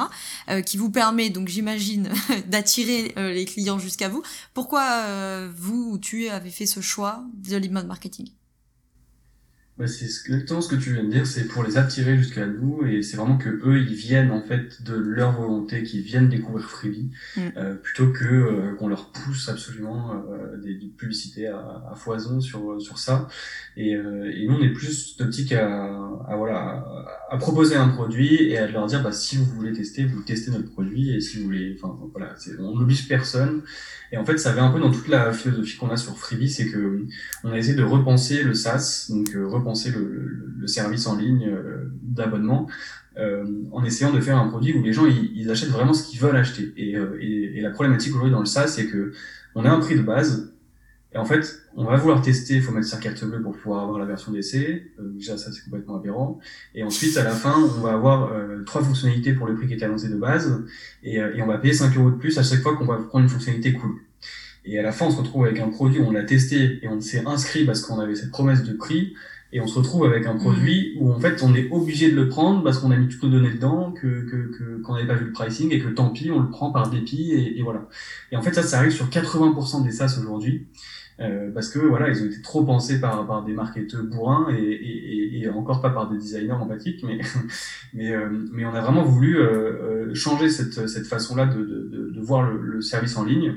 [0.49, 2.09] euh, qui vous permet donc j'imagine
[2.47, 4.23] d'attirer les clients jusqu'à vous.
[4.53, 8.29] Pourquoi vous ou tu avez fait ce choix de l'inbound marketing?
[9.77, 12.85] Bah, c'est exactement ce que tu viens de dire, c'est pour les attirer jusqu'à nous
[12.85, 16.69] et c'est vraiment que eux ils viennent en fait de leur volonté, qu'ils viennent découvrir
[16.69, 17.41] Freebie mm.
[17.57, 22.39] euh, plutôt que euh, qu'on leur pousse absolument euh, des, des, publicités à, à, foison
[22.39, 23.27] sur sur ça.
[23.75, 25.67] Et, euh, et nous on est plus d'optique à,
[26.25, 26.85] à, voilà
[27.29, 30.51] à, proposer un produit et à leur dire bah si vous voulez tester, vous testez
[30.51, 33.63] notre produit et si vous voulez, enfin voilà, on n'oblige personne.
[34.13, 36.49] Et en fait ça va un peu dans toute la philosophie qu'on a sur Freebie,
[36.49, 37.05] c'est que
[37.43, 39.35] on a essayé de repenser le SaaS, donc
[39.65, 42.67] penser le, service en ligne euh, d'abonnement
[43.19, 46.19] euh, en essayant de faire un produit où les gens ils, achètent vraiment ce qu'ils
[46.19, 46.73] veulent acheter.
[46.75, 49.13] Et, euh, et, la problématique aujourd'hui dans le SaaS, c'est que
[49.53, 50.55] on a un prix de base
[51.13, 53.83] et en fait, on va vouloir tester, il faut mettre sa carte bleue pour pouvoir
[53.83, 54.91] avoir la version d'essai.
[54.99, 56.39] Déjà, ça, c'est complètement aberrant.
[56.73, 58.33] Et ensuite, à la fin, on va avoir
[58.65, 60.65] trois fonctionnalités pour le prix qui était annoncé de base.
[61.03, 63.23] Et, et on va payer 5 euros de plus à chaque fois qu'on va prendre
[63.23, 63.95] une fonctionnalité cool.
[64.65, 66.99] Et à la fin, on se retrouve avec un produit on l'a testé et on
[66.99, 69.13] s'est inscrit parce qu'on avait cette promesse de prix
[69.55, 72.27] et on se retrouve avec un produit où en fait on est obligé de le
[72.27, 75.27] prendre parce qu'on a mis toutes nos données dedans, que que qu'on n'avait pas vu
[75.27, 77.87] le pricing et que tant pis on le prend par dépit et, et voilà.
[78.33, 80.67] Et en fait ça ça arrive sur 80% des SaaS aujourd'hui
[81.21, 84.61] euh, parce que voilà ils ont été trop pensés par par des marketeurs bourrins et,
[84.61, 87.19] et, et, encore pas par des designers empathiques mais
[87.93, 91.63] mais euh, mais on a vraiment voulu euh, euh changer cette cette façon là de
[91.63, 93.55] de, de, voir le, le, service en ligne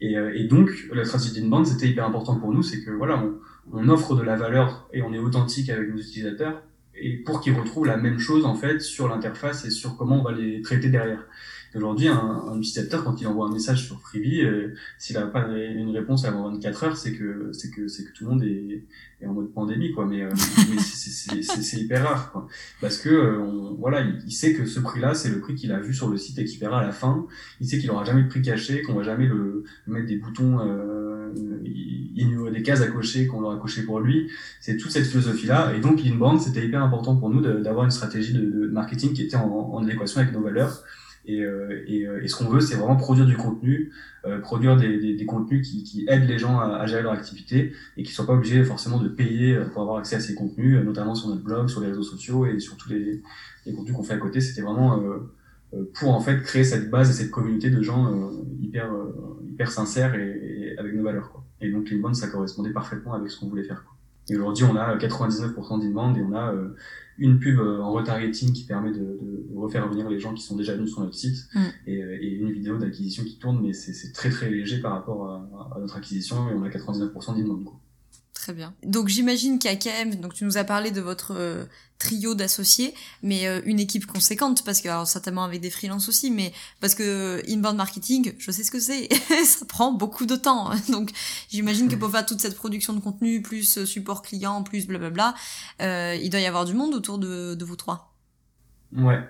[0.00, 3.18] et, euh, et donc la stratégie d'inbound c'était hyper important pour nous c'est que voilà
[3.18, 3.34] on,
[3.72, 6.62] on offre de la valeur et on est authentique avec nos utilisateurs
[6.94, 10.22] et pour qu'ils retrouvent la même chose en fait sur l'interface et sur comment on
[10.22, 11.24] va les traiter derrière.
[11.72, 12.16] Aujourd'hui, un,
[12.48, 16.24] un, utilisateur, quand il envoie un message sur Freebie, euh, s'il n'a pas une réponse
[16.24, 18.82] avant 24 heures, c'est que c'est que c'est que tout le monde est,
[19.20, 20.04] est en mode pandémie, quoi.
[20.04, 20.30] Mais, euh,
[20.72, 22.48] mais c'est hyper rare, quoi.
[22.80, 23.38] Parce que euh,
[23.78, 26.38] voilà, il, sait que ce prix-là, c'est le prix qu'il a vu sur le site
[26.40, 27.24] et qu'il verra à la fin.
[27.60, 30.58] Il sait qu'il aura jamais de prix caché, qu'on va jamais le mettre des boutons,
[30.66, 31.32] euh,
[31.64, 34.28] il, des cases à cocher qu'on aura coché pour lui.
[34.60, 35.74] C'est toute cette philosophie-là.
[35.76, 39.22] Et donc, l'inbound, c'était hyper important pour nous d'avoir une stratégie de, de, marketing qui
[39.22, 40.82] était en, en adéquation avec nos valeurs
[41.30, 43.92] et, euh, euh, et ce qu'on veut, c'est vraiment produire du contenu,
[44.24, 48.14] euh, produire des, contenus qui, aident les gens à, gérer leur activité et qui ne
[48.14, 51.42] soient pas obligés forcément de payer pour avoir accès à ces contenus, notamment sur notre
[51.42, 53.22] blog, sur les réseaux sociaux et sur tous les,
[53.74, 54.40] contenus qu'on fait à côté.
[54.40, 55.00] C'était vraiment
[55.94, 58.90] pour en fait créer cette base et cette communauté de gens hyper
[59.48, 61.30] hyper sincères et, avec nos valeurs.
[61.60, 63.84] Et donc l'inbound ça correspondait parfaitement avec ce qu'on voulait faire.
[64.28, 66.54] Et aujourd'hui on a 99% d'inbound et on a
[67.20, 70.56] une pub euh, en retargeting qui permet de, de, refaire revenir les gens qui sont
[70.56, 71.60] déjà venus sur notre site mm.
[71.86, 75.26] et, euh, et, une vidéo d'acquisition qui tourne, mais c'est très très léger par rapport
[75.26, 77.68] à, à, notre acquisition et on a 99% d'inbound.
[78.40, 78.72] Très bien.
[78.82, 81.64] Donc j'imagine quand même, donc tu nous as parlé de votre euh,
[81.98, 86.30] trio d'associés, mais euh, une équipe conséquente, parce que alors, certainement avec des freelances aussi,
[86.30, 89.10] mais parce que inbound marketing, je sais ce que c'est,
[89.44, 90.70] ça prend beaucoup de temps.
[90.88, 91.10] Donc
[91.50, 95.34] j'imagine que pour faire toute cette production de contenu, plus euh, support client, plus blablabla,
[95.82, 98.06] euh, il doit y avoir du monde autour de, de vous trois.
[98.96, 99.20] Ouais,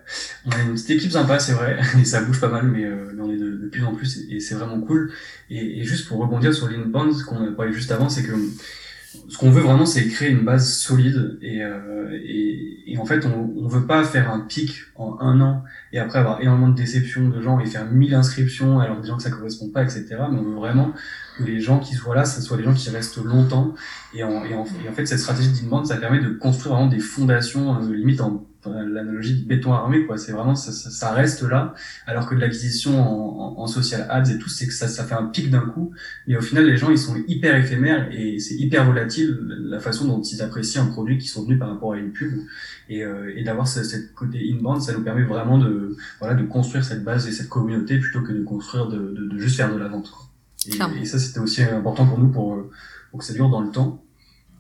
[0.47, 3.21] on a une petite équipe sympa, c'est vrai, et ça bouge pas mal, mais, mais
[3.21, 5.13] on est de, de, plus en plus, et, c'est vraiment cool.
[5.51, 8.33] Et, et, juste pour rebondir sur l'inbound, ce qu'on a parlé juste avant, c'est que
[9.29, 13.27] ce qu'on veut vraiment, c'est créer une base solide et, euh, et, et, en fait,
[13.27, 16.77] on, on veut pas faire un pic en un an et après avoir énormément de
[16.77, 20.07] déceptions de gens et faire mille inscriptions alors gens que ça correspond pas, etc.
[20.31, 20.93] Mais on veut vraiment
[21.39, 23.75] les gens qui soient là, ce soit des gens qui restent longtemps.
[24.15, 26.99] Et en, et en, en fait, cette stratégie d'inbound, ça permet de construire vraiment des
[26.99, 31.75] fondations, euh, limite en l'analogie du béton armé quoi c'est vraiment ça, ça, reste là
[32.07, 35.15] alors que de l'acquisition en, en, social ads et tout c'est que ça, ça fait
[35.15, 35.93] un pic d'un coup
[36.27, 40.07] mais au final les gens ils sont hyper éphémères et c'est hyper volatile la façon
[40.07, 42.33] dont ils apprécient un produit qui sont venus par rapport à une pub
[42.89, 46.45] et, euh, et d'avoir ce, cette côté inbound ça nous permet vraiment de voilà de
[46.45, 49.73] construire cette base et cette communauté plutôt que de construire de, de, de juste faire
[49.73, 50.30] de la vente quoi.
[50.67, 52.59] Et, et ça c'était aussi important pour nous pour,
[53.11, 54.03] pour que ça dure dans le temps.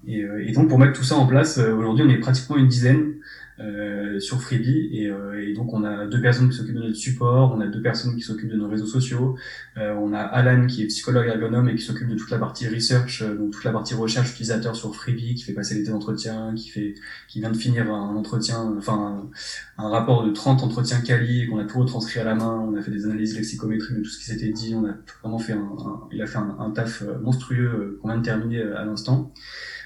[0.06, 2.56] Et, euh, et donc pour mettre tout ça en place euh, aujourd'hui on est pratiquement
[2.56, 3.16] une dizaine
[3.60, 4.88] euh, sur Freebie.
[4.92, 7.66] Et, euh, et, donc on a deux personnes qui s'occupent de notre support, on a
[7.66, 9.36] deux personnes qui s'occupent de nos réseaux sociaux,
[9.76, 12.68] euh, on a Alan qui est psychologue ergonome et qui s'occupe de toute la partie
[12.68, 16.54] research, euh, donc toute la partie recherche utilisateur sur Freebie, qui fait passer les d'entretien,
[16.54, 16.94] qui fait,
[17.28, 19.28] qui vient de finir un entretien, enfin
[19.76, 22.82] un, rapport de 30 entretiens quali qu'on a tout retranscrit à la main, on a
[22.82, 25.68] fait des analyses lexicométriques de tout ce qui s'était dit, on a vraiment fait un,
[26.12, 29.32] il a fait un, un taf monstrueux qu'on vient de terminer à l'instant.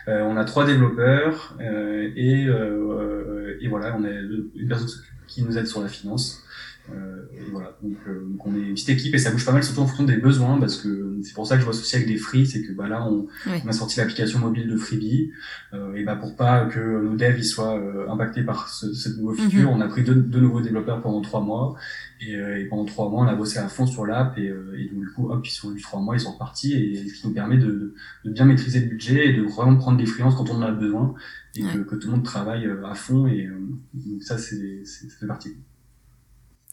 [0.06, 4.88] Euh, on a trois développeurs euh, et, euh, et voilà, on a une personne
[5.26, 6.43] qui nous aide sur la finance.
[6.92, 9.52] Euh, et voilà, donc, euh, donc, on est une petite équipe et ça bouge pas
[9.52, 11.96] mal, surtout en fonction des besoins, parce que c'est pour ça que je vois associé
[11.96, 15.30] avec des free, c'est que bah là on, on a sorti l'application mobile de Freebie,
[15.72, 17.80] euh, et bah pour pas que nos devs ils soient
[18.10, 19.78] impactés par ce, cette feature, mhm.
[19.78, 21.74] on a pris deux, deux, nouveaux développeurs pendant trois mois,
[22.20, 25.00] et, et, pendant trois mois on a bossé à fond sur l'app, et, et donc
[25.00, 27.32] du coup hop ils sont eu trois mois, ils sont repartis, et ce qui nous
[27.32, 27.94] permet de, de,
[28.26, 30.72] de, bien maîtriser le budget et de vraiment prendre des freelances quand on en a
[30.72, 31.14] besoin,
[31.56, 33.48] et que, que, tout le monde travaille à fond, et
[33.94, 35.56] donc ça c'est ça fait partie.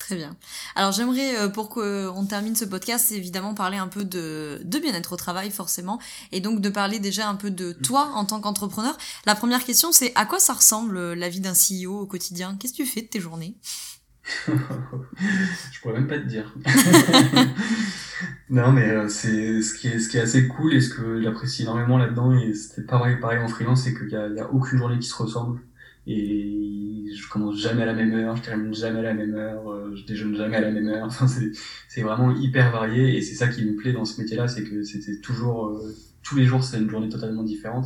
[0.02, 0.36] Très bien.
[0.76, 5.14] Alors j'aimerais, euh, pour qu'on termine ce podcast, évidemment parler un peu de, de bien-être
[5.14, 6.00] au travail, forcément,
[6.32, 8.98] et donc de parler déjà un peu de toi en tant qu'entrepreneur.
[9.28, 12.58] La première question, c'est à quoi ça ressemble euh, la vie d'un CEO au quotidien?
[12.60, 13.56] Qu'est-ce que tu fais de tes journées?
[14.48, 16.52] Je pourrais même pas te dire.
[18.50, 21.22] non, mais euh, c'est ce qui est ce qui est assez cool et ce que
[21.22, 24.52] j'apprécie énormément là-dedans et c'était pareil pareil en freelance, c'est qu'il y a, y a
[24.52, 25.62] aucune journée qui se ressemble
[26.08, 29.70] et je commence jamais à la même heure, je termine jamais à la même heure,
[29.70, 31.06] euh, je déjeune jamais à la même heure.
[31.06, 31.28] Enfin,
[31.88, 34.84] c'est vraiment hyper varié et c'est ça qui me plaît dans ce métier-là, c'est que
[34.84, 37.86] c'était toujours euh, tous les jours c'est une journée totalement différente.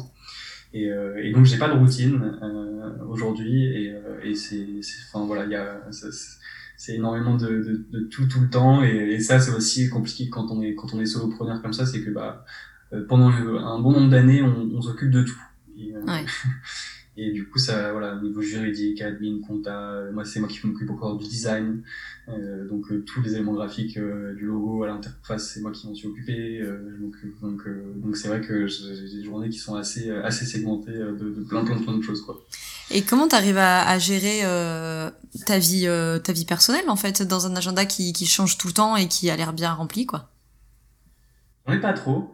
[0.73, 3.93] Et, euh, et donc j'ai pas de routine euh, aujourd'hui et,
[4.23, 4.67] et c'est
[5.07, 5.81] enfin voilà il y a
[6.77, 10.27] c'est énormément de, de, de, tout tout le temps et, et ça c'est aussi compliqué
[10.29, 12.43] quand on est quand on est solopreneur comme ça c'est que bah
[13.07, 15.39] pendant un bon nombre d'années on, on s'occupe de tout.
[15.77, 16.25] Et, ouais.
[17.17, 21.17] Et du coup, ça, voilà, niveau juridique, admin, compta, moi, c'est moi qui m'occupe encore
[21.17, 21.81] du design.
[22.27, 25.87] Euh, donc, euh, tous les éléments graphiques euh, du logo à l'interface, c'est moi qui
[25.87, 26.59] m'en suis occupé.
[26.59, 27.61] Euh, donc, donc,
[28.01, 31.77] donc c'est vrai que j'ai des journées qui sont assez, assez segmentées de, plein, plein,
[31.81, 32.43] plein de choses, quoi.
[32.91, 34.41] Et comment tu arrives à, à, gérer
[35.45, 35.87] ta vie,
[36.21, 39.07] ta vie personnelle, en fait, dans un agenda qui, qui change tout le temps et
[39.07, 40.34] qui a l'air bien rempli, quoi?
[41.67, 42.31] Ai pas trop.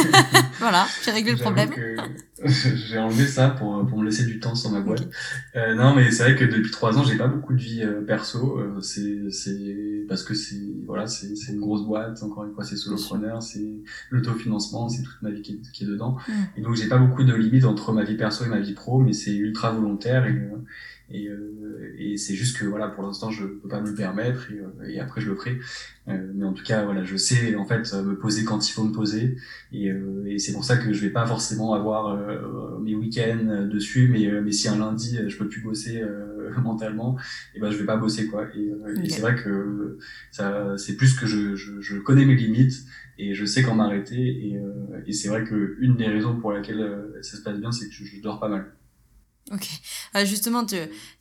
[0.58, 1.70] voilà, j'ai réglé le problème.
[2.44, 5.08] j'ai enlevé ça pour, pour me laisser du temps sur ma boîte.
[5.54, 8.00] Euh, non, mais c'est vrai que depuis trois ans, j'ai pas beaucoup de vie euh,
[8.00, 8.58] perso.
[8.58, 12.20] Euh, c'est c'est parce que c'est voilà, c'est c'est une grosse boîte.
[12.24, 15.86] Encore une fois, c'est solopreneur, c'est l'autofinancement, c'est toute ma vie qui est, qui est
[15.86, 16.16] dedans.
[16.26, 16.32] Mm.
[16.56, 18.98] Et donc, j'ai pas beaucoup de limites entre ma vie perso et ma vie pro,
[18.98, 20.64] mais c'est ultra volontaire et euh,
[21.12, 24.50] et, euh, et c'est juste que voilà, pour l'instant, je peux pas me le permettre
[24.50, 25.58] et, euh, et après je le ferai.
[26.08, 28.84] Euh, mais en tout cas, voilà, je sais en fait me poser quand il faut
[28.84, 29.36] me poser
[29.72, 29.92] et,
[30.26, 32.18] et c'est pour ça que je vais pas forcément avoir
[32.80, 34.08] mes week-ends dessus.
[34.08, 36.02] Mais mais si un lundi je peux plus bosser
[36.62, 37.16] mentalement,
[37.54, 38.48] et ben je vais pas bosser quoi.
[38.56, 38.72] Et,
[39.04, 39.98] et c'est vrai que
[40.30, 42.84] ça, c'est plus que je, je, je connais mes limites
[43.18, 44.58] et je sais quand m'arrêter et,
[45.06, 46.84] et c'est vrai que une des raisons pour laquelle
[47.20, 48.72] ça se passe bien c'est que je, je dors pas mal
[49.52, 49.68] Ok.
[50.16, 50.76] Euh, justement, tu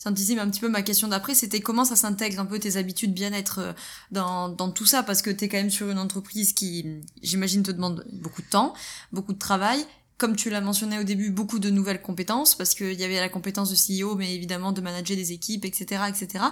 [0.05, 3.13] anticipes un petit peu ma question d'après, c'était comment ça s'intègre un peu tes habitudes
[3.13, 3.73] bien-être euh,
[4.11, 7.61] dans, dans tout ça, parce que tu es quand même sur une entreprise qui, j'imagine,
[7.61, 8.73] te demande beaucoup de temps,
[9.11, 9.86] beaucoup de travail.
[10.17, 13.27] Comme tu l'as mentionné au début, beaucoup de nouvelles compétences, parce qu'il y avait la
[13.27, 16.45] compétence de CEO, mais évidemment de manager des équipes, etc., etc.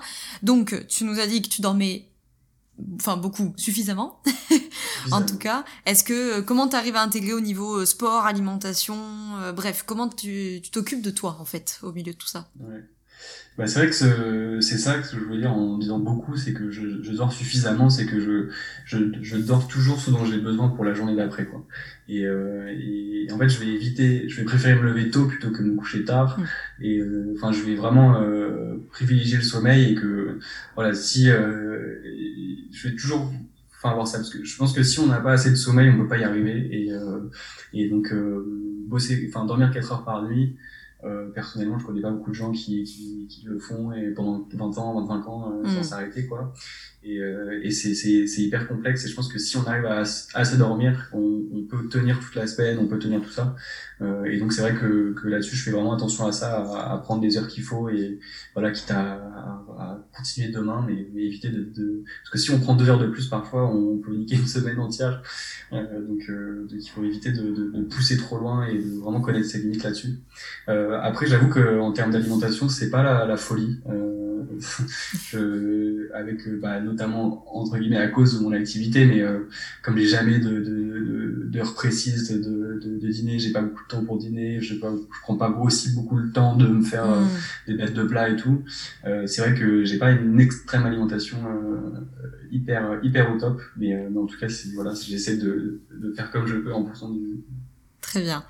[0.44, 2.09] Donc, tu nous as dit que tu dormais
[2.96, 4.22] enfin beaucoup, suffisamment,
[5.12, 5.66] en tout cas.
[5.86, 8.98] Est-ce que euh, comment tu arrives à intégrer au niveau euh, sport, alimentation,
[9.42, 12.50] euh, bref, comment tu t'occupes de toi en fait au milieu de tout ça?
[12.60, 12.84] Ouais.
[13.60, 16.72] Bah, c'est vrai que c'est ça que je veux dire en disant beaucoup, c'est que
[16.72, 18.48] je, je, dors suffisamment, c'est que je,
[18.86, 21.66] je, je, dors toujours ce dont j'ai besoin pour la journée d'après quoi.
[22.08, 25.52] Et, euh, et, en fait, je vais éviter, je vais préférer me lever tôt plutôt
[25.52, 26.40] que me coucher tard.
[26.40, 26.84] Mm.
[26.86, 27.02] Et
[27.36, 30.40] enfin, je vais vraiment euh, privilégier le sommeil et que
[30.76, 33.30] voilà, si je vais toujours
[33.80, 35.90] enfin avoir ça parce que je pense que si on n'a pas assez de sommeil
[35.90, 37.30] on peut pas y arriver et euh,
[37.74, 38.46] et donc euh,
[38.88, 40.58] bosser enfin dormir 4 heures par nuit
[41.06, 44.46] euh, personnellement je connais pas beaucoup de gens qui, qui, qui le font et pendant
[44.52, 45.84] 20 ans 25 ans euh, sans mm.
[45.84, 46.54] s'arrêter quoi
[47.04, 50.58] et, euh, et c'est hyper complexe et je pense que si on arrive à assez
[50.58, 53.56] dormir on, on peut tenir toute la semaine on peut tenir tout ça
[54.02, 56.94] euh, et donc c'est vrai que, que là-dessus je fais vraiment attention à ça, à,
[56.94, 58.20] à prendre des heures qu'il faut et
[58.54, 59.14] voilà quitte à,
[59.80, 63.00] à, continuer demain, mais, mais éviter de, de, parce que si on prend deux heures
[63.00, 65.22] de plus parfois on peut niquer une semaine entière.
[65.74, 69.00] Euh, donc, euh, donc, il faut éviter de, de, de, pousser trop loin et de
[69.00, 70.20] vraiment connaître ses limites là-dessus.
[70.68, 73.80] Euh, après j'avoue que en termes d'alimentation c'est pas la, la folie.
[73.90, 74.29] Euh,
[75.32, 79.24] je, avec bah, notamment entre guillemets à cause de mon activité, mais
[79.82, 84.04] comme j'ai jamais de, de, d'heures précises de, de, de dîner, j'ai pas beaucoup temps
[84.06, 87.22] pour dîner, je, pas, je prends pas aussi beaucoup le temps de me faire euh,
[87.22, 87.28] mm.
[87.68, 88.64] des bêtes de plats et tout.
[89.06, 92.00] Euh, c'est vrai que j'ai pas une extrême alimentation euh,
[92.52, 96.56] hyper hyper au top, mais, en tout cas, voilà, j'essaie de, de faire comme je
[96.56, 97.42] peux en fonction du.
[98.02, 98.44] Très bien.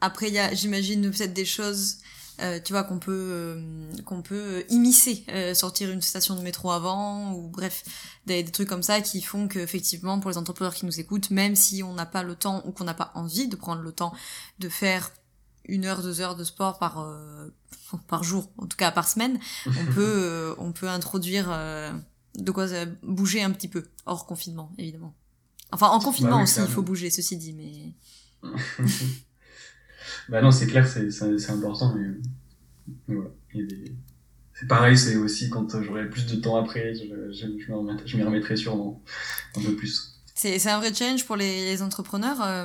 [0.00, 1.98] Après, il y a, j'imagine, peut-être des choses
[2.40, 6.70] euh, tu vois qu'on peut euh, qu'on peut immiscer euh, sortir une station de métro
[6.70, 7.82] avant ou bref
[8.26, 11.56] des, des trucs comme ça qui font qu'effectivement pour les entrepreneurs qui nous écoutent même
[11.56, 14.12] si on n'a pas le temps ou qu'on n'a pas envie de prendre le temps
[14.60, 15.10] de faire
[15.64, 17.04] une heure deux heures de sport par
[18.06, 21.48] par jour en tout cas par semaine on peut on peut introduire
[22.36, 22.66] de quoi
[23.02, 25.14] bouger un petit peu hors confinement évidemment.
[25.72, 27.94] Enfin en confinement bah aussi il faut bouger ceci dit mais
[30.28, 32.06] Bah non, c'est clair, c'est, important, mais
[33.06, 33.30] voilà.
[34.54, 37.46] C'est pareil, c'est aussi quand j'aurai plus de temps après, je, je,
[38.04, 39.02] je m'y remettrai sûrement
[39.56, 40.17] un peu plus.
[40.40, 42.36] C'est un vrai challenge pour les, entrepreneurs.
[42.40, 42.64] Euh,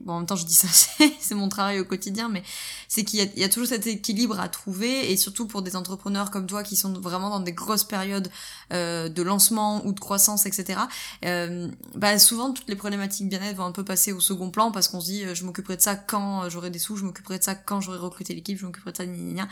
[0.00, 0.68] bon, en même temps, je dis ça,
[1.20, 2.42] c'est mon travail au quotidien, mais
[2.88, 6.30] c'est qu'il y, y, a toujours cet équilibre à trouver, et surtout pour des entrepreneurs
[6.30, 8.30] comme toi qui sont vraiment dans des grosses périodes
[8.72, 10.80] euh, de lancement ou de croissance, etc.
[11.26, 14.88] Euh, bah, souvent, toutes les problématiques bien-être vont un peu passer au second plan parce
[14.88, 17.44] qu'on se dit, euh, je m'occuperai de ça quand j'aurai des sous, je m'occuperai de
[17.44, 19.46] ça quand j'aurai recruté l'équipe, je m'occuperai de ça, gna,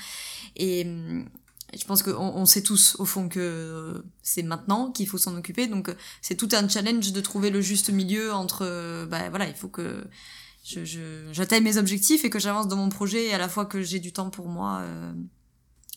[0.56, 0.86] Et,
[1.78, 5.66] je pense qu'on on sait tous au fond que c'est maintenant qu'il faut s'en occuper.
[5.66, 9.68] Donc c'est tout un challenge de trouver le juste milieu entre, bah voilà, il faut
[9.68, 10.04] que
[10.64, 13.82] je, j'atteigne mes objectifs et que j'avance dans mon projet et à la fois que
[13.82, 14.80] j'ai du temps pour moi.
[14.82, 15.12] Euh,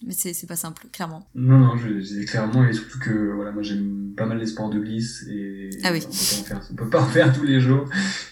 [0.05, 1.29] mais c'est, c'est pas simple, clairement.
[1.35, 4.69] Non, non, je, je clairement, et surtout que voilà, moi j'aime pas mal les sports
[4.69, 6.05] de glisse et ah oui.
[6.05, 7.87] on, peut pas en faire, on peut pas en faire tous les jours.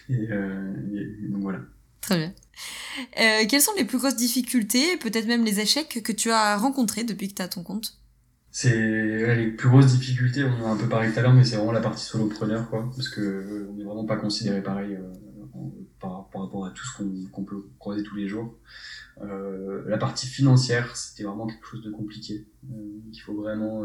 [0.09, 1.59] Et, euh, et donc voilà.
[2.03, 2.33] Très bien.
[3.19, 7.05] Euh, quelles sont les plus grosses difficultés, peut-être même les échecs que tu as rencontrés
[7.05, 7.97] depuis que tu as ton compte?
[8.51, 11.55] C'est les plus grosses difficultés, on a un peu parlé tout à l'heure, mais c'est
[11.55, 15.13] vraiment la partie solopreneur, quoi, parce que euh, on n'est vraiment pas considéré pareil euh,
[15.99, 18.53] par, rapport à tout ce qu'on peut croiser tous les jours.
[19.87, 22.47] La partie financière, c'était vraiment quelque chose de compliqué.
[22.63, 23.83] Il faut vraiment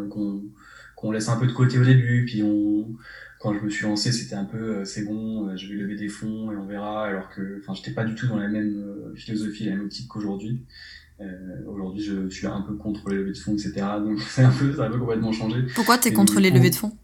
[0.97, 2.97] qu'on laisse un peu de côté au début, puis on
[3.39, 5.97] quand je me suis lancé, c'était un peu euh, c'est bon, euh, je vais lever
[5.97, 8.77] des fonds et on verra, alors que enfin j'étais pas du tout dans la même
[8.77, 10.65] euh, philosophie, la même optique qu'aujourd'hui.
[11.21, 13.73] Euh, aujourd'hui, je, je, suis un peu contre les levées de fonds, etc.
[13.99, 15.63] Donc c'est un peu, ça a un peu complètement changé.
[15.75, 16.97] Pourquoi t'es contre les levées de fonds?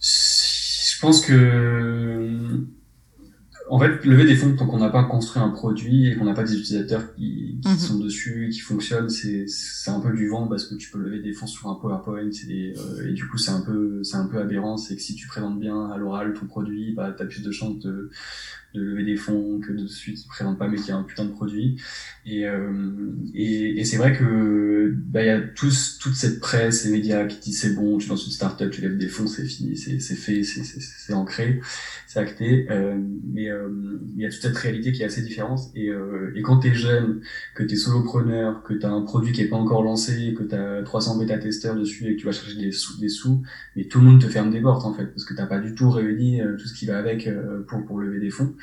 [0.00, 2.64] Je pense que
[3.70, 6.34] en fait, lever des fonds tant qu'on n'a pas construit un produit et qu'on n'a
[6.34, 7.76] pas des utilisateurs qui, qui mhm.
[7.76, 11.20] sont dessus, qui fonctionnent, c'est c'est un peu du vent parce que tu peux lever
[11.20, 14.26] des fonds sur un PowerPoint et, euh, et du coup c'est un peu c'est un
[14.26, 14.76] peu aberrant.
[14.76, 17.78] C'est que si tu présentes bien à l'oral ton produit, bah t'as plus de chances
[17.80, 18.10] de
[18.74, 21.24] de lever des fonds que de celui qui présente pas mais qui a un putain
[21.24, 21.80] de produit.
[22.26, 26.84] Et, euh, et, et c'est vrai que bah, il y a tous, toute cette presse
[26.86, 29.44] et médias qui disent c'est bon, tu lances une startup, tu lèves des fonds, c'est
[29.44, 31.60] fini, c'est fait, c'est ancré,
[32.06, 32.66] c'est acté.
[32.70, 32.96] Euh,
[33.32, 33.68] mais euh,
[34.14, 35.60] il y a toute cette réalité qui est assez différente.
[35.74, 37.20] Et, euh, et quand tu es jeune,
[37.54, 40.42] que tu es solopreneur, que tu as un produit qui est pas encore lancé, que
[40.42, 43.42] tu as 300 bêta-testeurs dessus et que tu vas chercher des sous, des sous,
[43.76, 45.74] mais tout le monde te ferme des portes en fait, parce que t'as pas du
[45.74, 47.28] tout réuni tout ce qui va avec
[47.66, 48.54] pour, pour lever des fonds.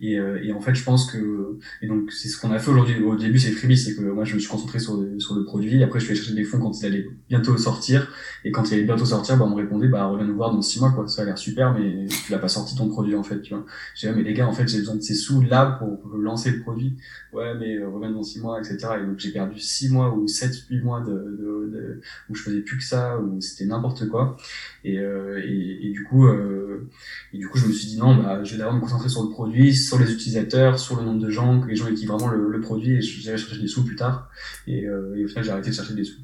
[0.00, 2.70] Et, euh, et, en fait, je pense que et donc c'est ce qu'on a fait
[2.70, 3.02] aujourd'hui.
[3.02, 5.82] Au début, c'est Freebie, c'est que moi je me suis concentré sur sur le produit.
[5.82, 8.10] Après, je suis allé chercher des fonds quand il allait bientôt sortir.
[8.44, 10.62] Et quand il allait bientôt sortir, bah on me répondait, bah reviens nous voir dans
[10.62, 11.06] six mois, quoi.
[11.08, 13.64] Ça a l'air super, mais tu l'as pas sorti ton produit en fait, tu vois.
[13.94, 16.50] J'ai dit, mais les gars, en fait, j'ai besoin de ces sous là pour, lancer
[16.50, 16.96] le produit.
[17.32, 18.78] Ouais, mais euh, reviens dans six mois, etc.
[19.00, 22.60] Et donc j'ai perdu six mois ou sept, huit mois de, de, où je faisais
[22.60, 24.36] plus que ça, où c'était n'importe quoi.
[24.84, 26.88] Et, euh, et, du coup, euh,
[27.32, 29.22] et du coup, je me suis dit non, bah je vais d'abord me concentrer sur
[29.22, 32.28] le produit sur les utilisateurs, sur le nombre de gens, que les gens utilisent vraiment
[32.28, 34.30] le, produit, et j'irai chercher des sous plus tard.
[34.66, 36.20] Et, euh, et au final, j'ai arrêté de chercher des sous.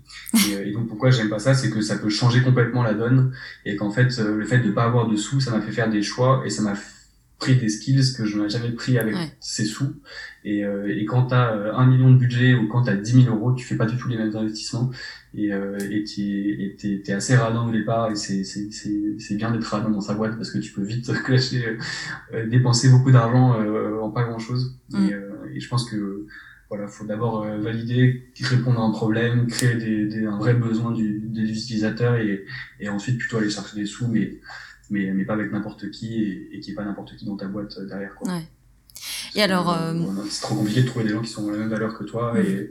[0.49, 2.95] Et, euh, et donc, pourquoi j'aime pas ça, c'est que ça peut changer complètement la
[2.95, 3.33] donne,
[3.65, 5.91] et qu'en fait, euh, le fait de pas avoir de sous, ça m'a fait faire
[5.91, 6.75] des choix, et ça m'a
[7.41, 9.97] pris des skills que je n'aurais jamais pris avec ces sous.
[10.45, 13.25] Et, euh, et quand tu as un million de budget ou quand tu as 10
[13.25, 14.91] 000 euros, tu fais pas du tout les mêmes investissements.
[15.35, 20.15] Et euh, tu es, assez radin au départ et c'est bien d'être radin dans sa
[20.15, 21.79] boîte parce que tu peux vite clasher,
[22.35, 24.77] euh, dépenser beaucoup d'argent euh, en pas grand chose.
[24.91, 25.07] Mm.
[25.07, 26.27] Et, euh, et, je pense que
[26.69, 31.21] voilà, faut d'abord valider, répondre à un problème, créer des, des, un vrai besoin du,
[31.21, 32.45] des utilisateurs et,
[32.79, 34.39] et ensuite plutôt aller chercher des sous, mais
[34.91, 37.47] mais, mais pas avec n'importe qui et, et qui est pas n'importe qui dans ta
[37.47, 38.33] boîte euh, derrière quoi.
[38.33, 38.43] Ouais.
[39.35, 39.95] Et alors, euh...
[40.29, 42.39] c'est trop compliqué de trouver des gens qui sont à la même valeur que toi
[42.39, 42.71] et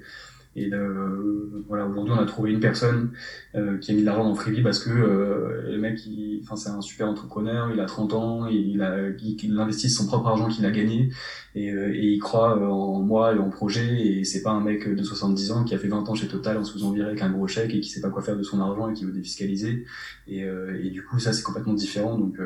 [0.55, 3.11] et euh, voilà, aujourd'hui, on a trouvé une personne
[3.55, 5.99] euh, qui a mis de l'argent dans Freebie parce que euh, le mec,
[6.41, 10.27] enfin, c'est un super entrepreneur, il a 30 ans, il a, il, investit son propre
[10.27, 11.11] argent qu'il a gagné
[11.53, 14.01] et, euh, et, il croit euh, en moi et en projet.
[14.01, 16.57] Et c'est pas un mec de 70 ans qui a fait 20 ans chez Total
[16.57, 18.43] en se faisant virer avec un gros chèque et qui sait pas quoi faire de
[18.43, 19.85] son argent et qui veut défiscaliser.
[20.27, 22.17] Et, et du coup, ça, c'est complètement différent.
[22.17, 22.37] Donc,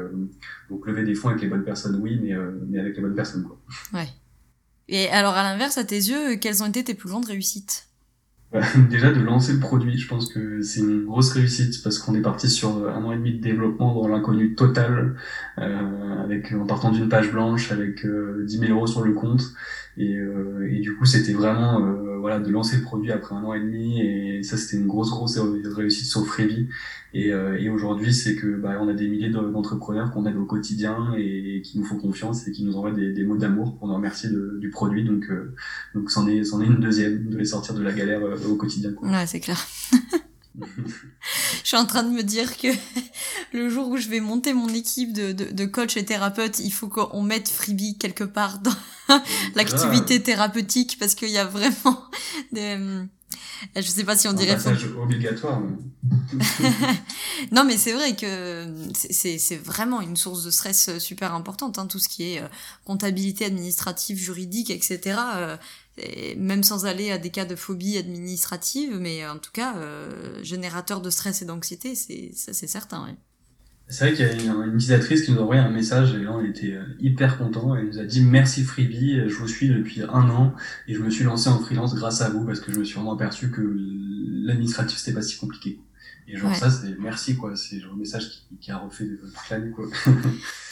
[0.69, 2.33] donc lever des fonds avec les bonnes personnes, oui, mais,
[2.67, 3.57] mais avec les bonnes personnes, quoi.
[3.93, 4.07] Ouais.
[4.89, 7.87] Et alors, à l'inverse, à tes yeux, quelles ont été tes plus grandes réussites?
[8.89, 12.21] déjà de lancer le produit, je pense que c'est une grosse réussite parce qu'on est
[12.21, 15.15] parti sur un an et demi de développement dans l'inconnu total,
[15.57, 19.41] euh, avec en partant d'une page blanche avec euh, 10 000 euros sur le compte
[19.97, 23.43] et, euh, et du coup c'était vraiment euh, voilà de lancer le produit après un
[23.43, 26.67] an et demi et ça c'était une grosse grosse réussite sur Freebie
[27.13, 30.45] et, euh, et aujourd'hui, c'est que bah, on a des milliers d'entrepreneurs qu'on aide au
[30.45, 33.87] quotidien et, qui nous font confiance et qui nous envoient des, des mots d'amour pour
[33.87, 35.03] nous remercier de, du produit.
[35.03, 35.53] Donc, euh,
[35.93, 38.55] donc c'en est, c'en est une deuxième de les sortir de la galère euh, au
[38.55, 38.93] quotidien.
[38.93, 39.09] Quoi.
[39.09, 39.63] Ouais, c'est clair.
[41.63, 42.67] je suis en train de me dire que
[43.53, 46.71] le jour où je vais monter mon équipe de, de, de coach et thérapeute, il
[46.71, 48.75] faut qu'on mette Freebie quelque part dans
[49.55, 52.03] l'activité thérapeutique parce qu'il y a vraiment
[52.51, 52.77] des,
[53.75, 54.55] je sais pas si on dirait.
[54.55, 55.61] passage obligatoire.
[57.51, 61.99] non, mais c'est vrai que c'est vraiment une source de stress super importante, hein, tout
[61.99, 62.47] ce qui est euh,
[62.85, 65.17] comptabilité administrative, juridique, etc.
[66.37, 71.01] Même sans aller à des cas de phobie administrative, mais en tout cas, euh, générateur
[71.01, 72.33] de stress et d'anxiété, c'est
[72.67, 73.05] certain.
[73.05, 73.15] Ouais.
[73.89, 76.31] C'est vrai qu'il y a une utilisatrice qui nous a envoyé un message et là
[76.31, 77.75] on était euh, hyper content.
[77.75, 80.55] Elle nous a dit merci Freebie, je vous suis depuis un an
[80.87, 82.95] et je me suis lancé en freelance grâce à vous parce que je me suis
[82.95, 85.79] vraiment aperçu que l'administratif c'était pas si compliqué.
[86.27, 89.49] Et genre ça c'est merci quoi, c'est genre un message qui, qui a refait toute
[89.49, 89.85] l'année quoi.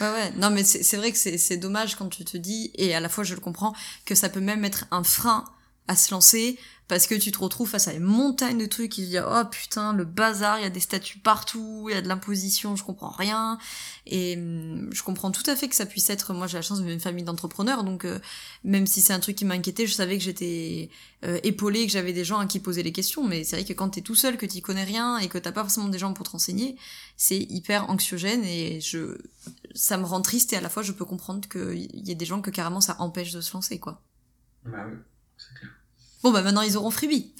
[0.01, 2.99] ouais ouais, non mais c'est vrai que c'est dommage quand tu te dis, et à
[2.99, 3.73] la fois je le comprends,
[4.05, 5.45] que ça peut même être un frein
[5.91, 9.03] à se lancer parce que tu te retrouves face à une montagne de trucs qui
[9.03, 12.01] se disent oh putain le bazar il y a des statuts partout il y a
[12.01, 13.57] de l'imposition je comprends rien.
[14.07, 16.79] Et hum, je comprends tout à fait que ça puisse être moi j'ai la chance
[16.79, 18.19] de vivre une famille d'entrepreneurs donc euh,
[18.63, 20.89] même si c'est un truc qui m'inquiétait je savais que j'étais
[21.25, 23.73] euh, épaulée que j'avais des gens à qui poser les questions mais c'est vrai que
[23.73, 26.13] quand t'es tout seul que t'y connais rien et que t'as pas forcément des gens
[26.13, 26.77] pour te renseigner
[27.17, 29.17] c'est hyper anxiogène et je
[29.73, 32.25] ça me rend triste et à la fois je peux comprendre qu'il y ait des
[32.25, 34.01] gens que carrément ça empêche de se lancer quoi.
[34.65, 34.97] Bah oui
[36.23, 37.33] Bon, bah maintenant ils auront freebie.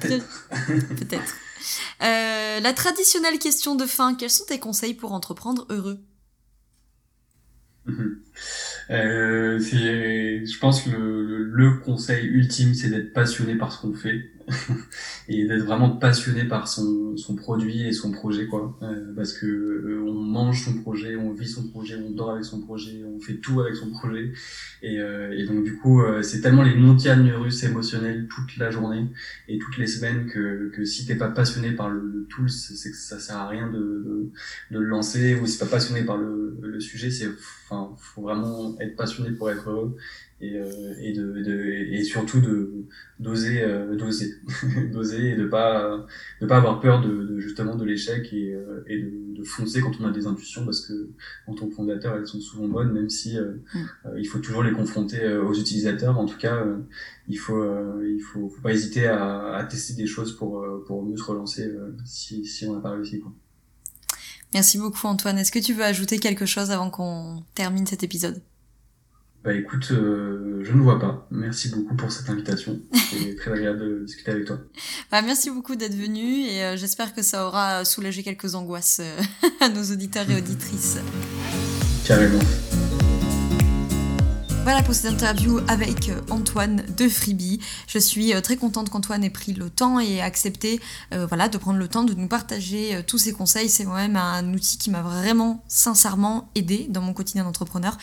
[0.00, 0.26] Peut-être.
[0.96, 1.34] Peut-être.
[2.02, 5.98] Euh, la traditionnelle question de fin, quels sont tes conseils pour entreprendre heureux?
[8.90, 14.30] Euh, Je pense que le, le, conseil ultime, c'est d'être passionné par ce qu'on fait.
[15.28, 18.78] et d'être vraiment passionné par son, son produit et son projet quoi.
[19.16, 23.02] Parce que on mange son projet on vit son projet on dort avec son projet
[23.04, 24.32] on fait tout avec son projet.
[24.82, 29.06] Et, et donc du coup c'est tellement les montagnes russes émotionnelles toute la journée
[29.48, 32.90] et toutes les semaines que, que si t'es pas passionné par le, le tool c'est
[32.90, 34.30] que ça sert à rien de, de,
[34.70, 35.34] de le lancer.
[35.36, 37.28] Ou si t'es pas passionné par le, le sujet c'est
[37.68, 39.96] enfin faut vraiment être passionné pour être heureux
[40.44, 42.84] et, euh, et, de, de, et surtout de
[43.18, 44.34] d'oser euh, d'oser
[44.92, 46.06] d'oser et de pas
[46.40, 49.80] de pas avoir peur de, de justement de l'échec et, euh, et de, de, foncer
[49.80, 51.10] quand on a des intuitions parce que
[51.46, 54.18] en tant que fondateur elles sont souvent bonnes même si euh, mm.
[54.18, 56.64] il faut toujours les confronter aux utilisateurs en tout cas
[57.28, 57.64] il faut
[58.02, 61.70] il faut, faut, pas hésiter à, à, tester des choses pour pour mieux se relancer
[62.04, 63.32] si si on n'a pas réussi quoi.
[64.52, 65.36] Merci beaucoup Antoine.
[65.38, 68.40] Est-ce que tu veux ajouter quelque chose avant qu'on termine cet épisode?
[69.44, 71.28] Bah écoute, euh, je ne vois pas.
[71.30, 72.80] Merci beaucoup pour cette invitation.
[73.10, 74.58] C'est très agréable de discuter avec toi.
[75.10, 79.48] Bah, merci beaucoup d'être venu et euh, j'espère que ça aura soulagé quelques angoisses euh,
[79.60, 80.98] à nos auditeurs et auditrices.
[82.04, 82.40] Carrément.
[84.64, 87.60] Voilà pour cette interview avec euh, Antoine de Freebie.
[87.86, 90.80] Je suis euh, très contente qu'Antoine ait pris le temps et accepté
[91.12, 93.68] euh, voilà, de prendre le temps de nous partager tous ses conseils.
[93.68, 97.98] C'est moi-même un outil qui m'a vraiment sincèrement aidé dans mon quotidien d'entrepreneur.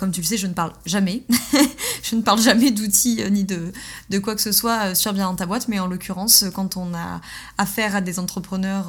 [0.00, 1.24] comme tu le sais, je ne parle jamais.
[2.02, 5.44] je ne parle jamais d'outils ni de, quoi que ce soit sur bien dans ta
[5.44, 7.20] boîte, mais en l'occurrence, quand on a
[7.58, 8.86] affaire à des entrepreneurs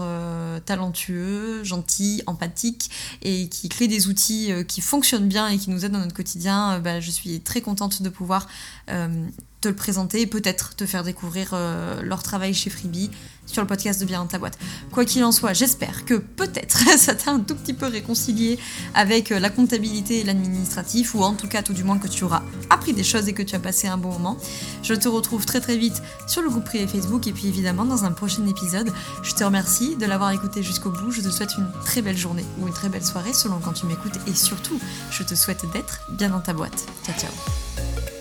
[0.65, 2.89] talentueux, gentils, empathiques
[3.23, 6.79] et qui créent des outils qui fonctionnent bien et qui nous aident dans notre quotidien,
[6.79, 8.47] bah, je suis très contente de pouvoir
[8.89, 9.27] euh,
[9.61, 13.11] te le présenter et peut-être te faire découvrir euh, leur travail chez Freebie
[13.45, 14.57] sur le podcast de Bien dans ta boîte.
[14.91, 18.59] Quoi qu'il en soit, j'espère que peut-être ça t'a un tout petit peu réconcilié
[18.93, 22.23] avec euh, la comptabilité et l'administratif, ou en tout cas tout du moins que tu
[22.23, 24.37] auras appris des choses et que tu as passé un bon moment.
[24.83, 28.05] Je te retrouve très très vite sur le groupe privé Facebook et puis évidemment dans
[28.05, 28.91] un prochain épisode.
[29.23, 31.11] Je te remercie de l'avoir écouté jusqu'au bout.
[31.11, 33.85] Je te souhaite une très belle journée ou une très belle soirée selon quand tu
[33.87, 34.79] m'écoutes et surtout,
[35.11, 36.85] je te souhaite d'être bien dans ta boîte.
[37.03, 38.18] Ciao ciao